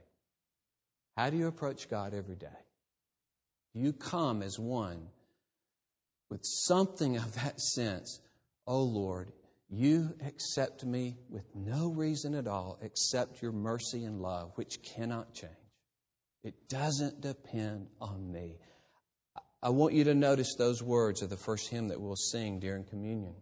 How 1.15 1.29
do 1.29 1.37
you 1.37 1.49
approach 1.49 1.91
God 1.91 2.15
every 2.15 2.37
day? 2.37 2.47
You 3.75 3.93
come 3.93 4.41
as 4.41 4.59
one 4.59 5.09
with 6.31 6.41
something 6.43 7.19
of 7.19 7.35
that 7.35 7.61
sense? 7.61 8.19
Oh 8.67 8.81
Lord, 8.81 9.31
you 9.71 10.15
accept 10.27 10.85
me 10.85 11.17
with 11.29 11.45
no 11.55 11.89
reason 11.89 12.35
at 12.35 12.47
all 12.47 12.79
except 12.83 13.43
your 13.43 13.53
mercy 13.53 14.05
and 14.05 14.21
love, 14.21 14.53
which 14.55 14.83
cannot 14.83 15.35
change. 15.35 15.53
It 16.43 16.69
doesn't 16.69 17.21
depend 17.21 17.89
on 18.01 18.33
me. 18.33 18.57
I 19.63 19.71
want 19.71 19.95
you 19.95 20.05
to 20.05 20.15
notice 20.15 20.55
those 20.57 20.83
words 20.83 21.21
of 21.21 21.31
the 21.31 21.37
first 21.37 21.69
hymn 21.69 21.89
that 21.89 22.01
we'll 22.01 22.17
sing 22.17 22.61
during 22.61 22.85
communion. 22.85 23.35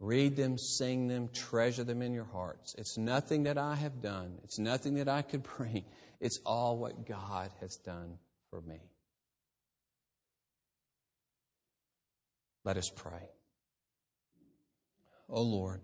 Read 0.00 0.36
them, 0.36 0.58
sing 0.58 1.06
them, 1.06 1.28
treasure 1.32 1.84
them 1.84 2.02
in 2.02 2.12
your 2.12 2.24
hearts. 2.24 2.74
It's 2.76 2.98
nothing 2.98 3.44
that 3.44 3.58
I 3.58 3.76
have 3.76 4.02
done, 4.02 4.38
it's 4.42 4.58
nothing 4.58 4.94
that 4.94 5.08
I 5.08 5.22
could 5.22 5.42
bring. 5.56 5.84
It's 6.20 6.40
all 6.46 6.78
what 6.78 7.06
God 7.06 7.50
has 7.60 7.76
done 7.76 8.18
for 8.50 8.60
me. 8.62 8.80
Let 12.64 12.78
us 12.78 12.90
pray. 12.94 13.33
O 15.28 15.42
Lord, 15.42 15.80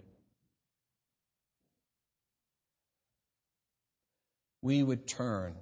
we 4.62 4.82
would 4.82 5.06
turn, 5.08 5.54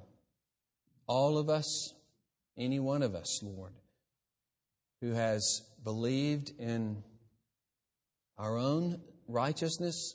all 1.07 1.39
of 1.39 1.49
us, 1.49 1.95
any 2.57 2.81
one 2.81 3.03
of 3.03 3.15
us, 3.15 3.41
Lord, 3.43 3.73
who 5.01 5.13
has 5.13 5.63
believed 5.85 6.53
in 6.59 7.03
our 8.37 8.57
own 8.57 9.01
righteousness, 9.27 10.15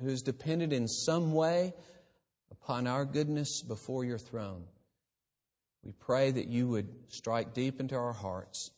who 0.00 0.08
is 0.08 0.22
depended 0.22 0.72
in 0.72 0.86
some 0.86 1.32
way 1.34 1.74
upon 2.50 2.86
our 2.86 3.04
goodness 3.04 3.62
before 3.62 4.04
your 4.04 4.18
throne. 4.18 4.64
We 5.82 5.92
pray 5.92 6.30
that 6.30 6.46
you 6.46 6.68
would 6.68 6.88
strike 7.08 7.54
deep 7.54 7.80
into 7.80 7.96
our 7.96 8.12
hearts, 8.12 8.70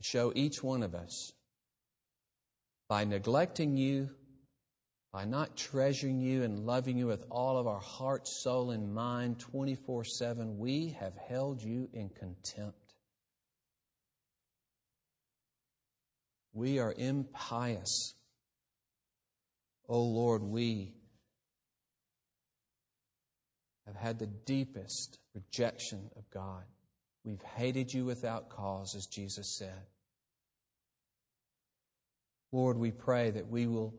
show 0.00 0.32
each 0.34 0.62
one 0.62 0.82
of 0.82 0.94
us 0.94 1.32
by 2.88 3.04
neglecting 3.04 3.76
you, 3.76 4.10
by 5.12 5.24
not 5.24 5.56
treasuring 5.56 6.20
you 6.20 6.42
and 6.42 6.66
loving 6.66 6.96
you 6.96 7.06
with 7.06 7.24
all 7.30 7.58
of 7.58 7.66
our 7.66 7.80
heart, 7.80 8.26
soul, 8.26 8.70
and 8.70 8.94
mind 8.94 9.38
24 9.38 10.04
7, 10.04 10.58
we 10.58 10.96
have 10.98 11.14
held 11.28 11.62
you 11.62 11.88
in 11.92 12.08
contempt. 12.08 12.94
We 16.54 16.78
are 16.78 16.94
impious. 16.96 18.14
Oh 19.88 20.02
Lord, 20.02 20.42
we 20.42 20.94
have 23.86 23.96
had 23.96 24.18
the 24.18 24.26
deepest 24.26 25.18
rejection 25.34 26.10
of 26.16 26.28
God. 26.30 26.64
We've 27.24 27.42
hated 27.56 27.92
you 27.92 28.04
without 28.04 28.48
cause, 28.48 28.94
as 28.94 29.06
Jesus 29.06 29.58
said. 29.58 29.86
Lord, 32.52 32.76
we 32.76 32.90
pray 32.90 33.30
that 33.30 33.48
we 33.48 33.66
will 33.66 33.94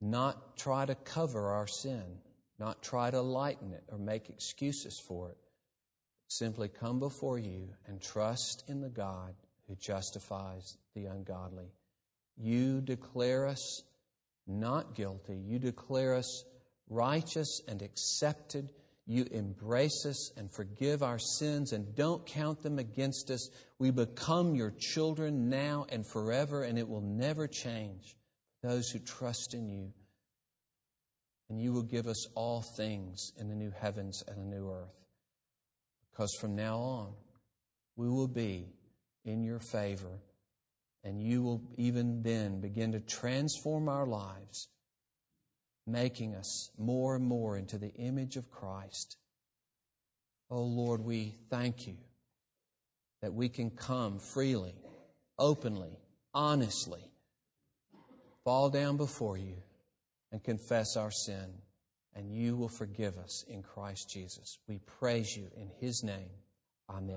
not 0.00 0.56
try 0.56 0.86
to 0.86 0.94
cover 0.94 1.48
our 1.48 1.66
sin, 1.66 2.04
not 2.58 2.82
try 2.82 3.10
to 3.10 3.20
lighten 3.20 3.72
it 3.72 3.84
or 3.88 3.98
make 3.98 4.28
excuses 4.28 5.00
for 5.00 5.30
it. 5.30 5.36
simply 6.28 6.68
come 6.68 7.00
before 7.00 7.38
you 7.38 7.68
and 7.86 8.00
trust 8.00 8.62
in 8.68 8.80
the 8.80 8.88
God 8.88 9.34
who 9.66 9.74
justifies 9.74 10.76
the 10.94 11.06
ungodly. 11.06 11.72
You 12.36 12.80
declare 12.80 13.46
us 13.46 13.82
not 14.46 14.94
guilty. 14.94 15.36
You 15.36 15.58
declare 15.58 16.14
us 16.14 16.44
righteous 16.88 17.60
and 17.68 17.82
accepted. 17.82 18.72
You 19.10 19.26
embrace 19.32 20.06
us 20.06 20.30
and 20.36 20.48
forgive 20.52 21.02
our 21.02 21.18
sins 21.18 21.72
and 21.72 21.96
don't 21.96 22.24
count 22.24 22.62
them 22.62 22.78
against 22.78 23.28
us. 23.32 23.50
We 23.80 23.90
become 23.90 24.54
your 24.54 24.72
children 24.78 25.48
now 25.48 25.84
and 25.88 26.06
forever, 26.06 26.62
and 26.62 26.78
it 26.78 26.88
will 26.88 27.00
never 27.00 27.48
change. 27.48 28.14
Those 28.62 28.88
who 28.88 29.00
trust 29.00 29.52
in 29.52 29.68
you. 29.68 29.92
And 31.48 31.60
you 31.60 31.72
will 31.72 31.82
give 31.82 32.06
us 32.06 32.24
all 32.36 32.62
things 32.76 33.32
in 33.36 33.48
the 33.48 33.56
new 33.56 33.72
heavens 33.76 34.22
and 34.28 34.38
the 34.38 34.56
new 34.56 34.70
earth. 34.70 34.94
Because 36.12 36.32
from 36.40 36.54
now 36.54 36.78
on, 36.78 37.12
we 37.96 38.08
will 38.08 38.28
be 38.28 38.68
in 39.24 39.42
your 39.42 39.58
favor, 39.58 40.20
and 41.02 41.20
you 41.20 41.42
will 41.42 41.60
even 41.76 42.22
then 42.22 42.60
begin 42.60 42.92
to 42.92 43.00
transform 43.00 43.88
our 43.88 44.06
lives 44.06 44.68
making 45.86 46.34
us 46.34 46.70
more 46.78 47.16
and 47.16 47.24
more 47.24 47.56
into 47.56 47.78
the 47.78 47.92
image 47.94 48.36
of 48.36 48.50
Christ. 48.50 49.16
Oh 50.50 50.62
Lord, 50.62 51.04
we 51.04 51.34
thank 51.48 51.86
you 51.86 51.96
that 53.22 53.32
we 53.32 53.48
can 53.48 53.70
come 53.70 54.18
freely, 54.18 54.74
openly, 55.38 55.98
honestly, 56.34 57.10
fall 58.44 58.70
down 58.70 58.96
before 58.96 59.36
you 59.36 59.56
and 60.32 60.42
confess 60.42 60.96
our 60.96 61.10
sin, 61.10 61.52
and 62.14 62.32
you 62.32 62.56
will 62.56 62.68
forgive 62.68 63.18
us 63.18 63.44
in 63.48 63.62
Christ 63.62 64.08
Jesus. 64.10 64.58
We 64.68 64.78
praise 64.78 65.36
you 65.36 65.50
in 65.56 65.70
his 65.80 66.02
name. 66.04 66.30
Amen. 66.88 67.16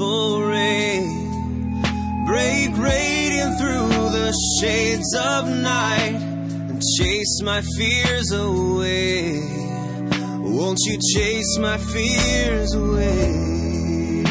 Blissful 0.00 0.42
ray. 0.42 1.00
Break 2.26 2.76
radiant 2.76 3.58
through 3.58 3.88
the 4.10 4.32
shades 4.60 5.14
of 5.14 5.48
night 5.48 6.20
and 6.70 6.82
chase 6.98 7.42
my 7.42 7.60
fears 7.76 8.32
away. 8.32 9.40
Won't 10.38 10.78
you 10.86 10.98
chase 11.14 11.58
my 11.58 11.76
fears 11.76 12.74
away? 12.74 14.24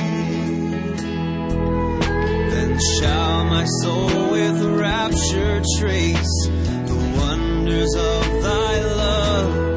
Then 2.52 2.80
shall 2.98 3.46
my 3.46 3.66
soul 3.82 4.32
with 4.32 4.62
rapture 4.80 5.62
trace 5.78 6.48
the 6.90 7.16
wonders 7.18 7.96
of 7.96 8.44
thy 8.44 8.82
love. 8.96 9.69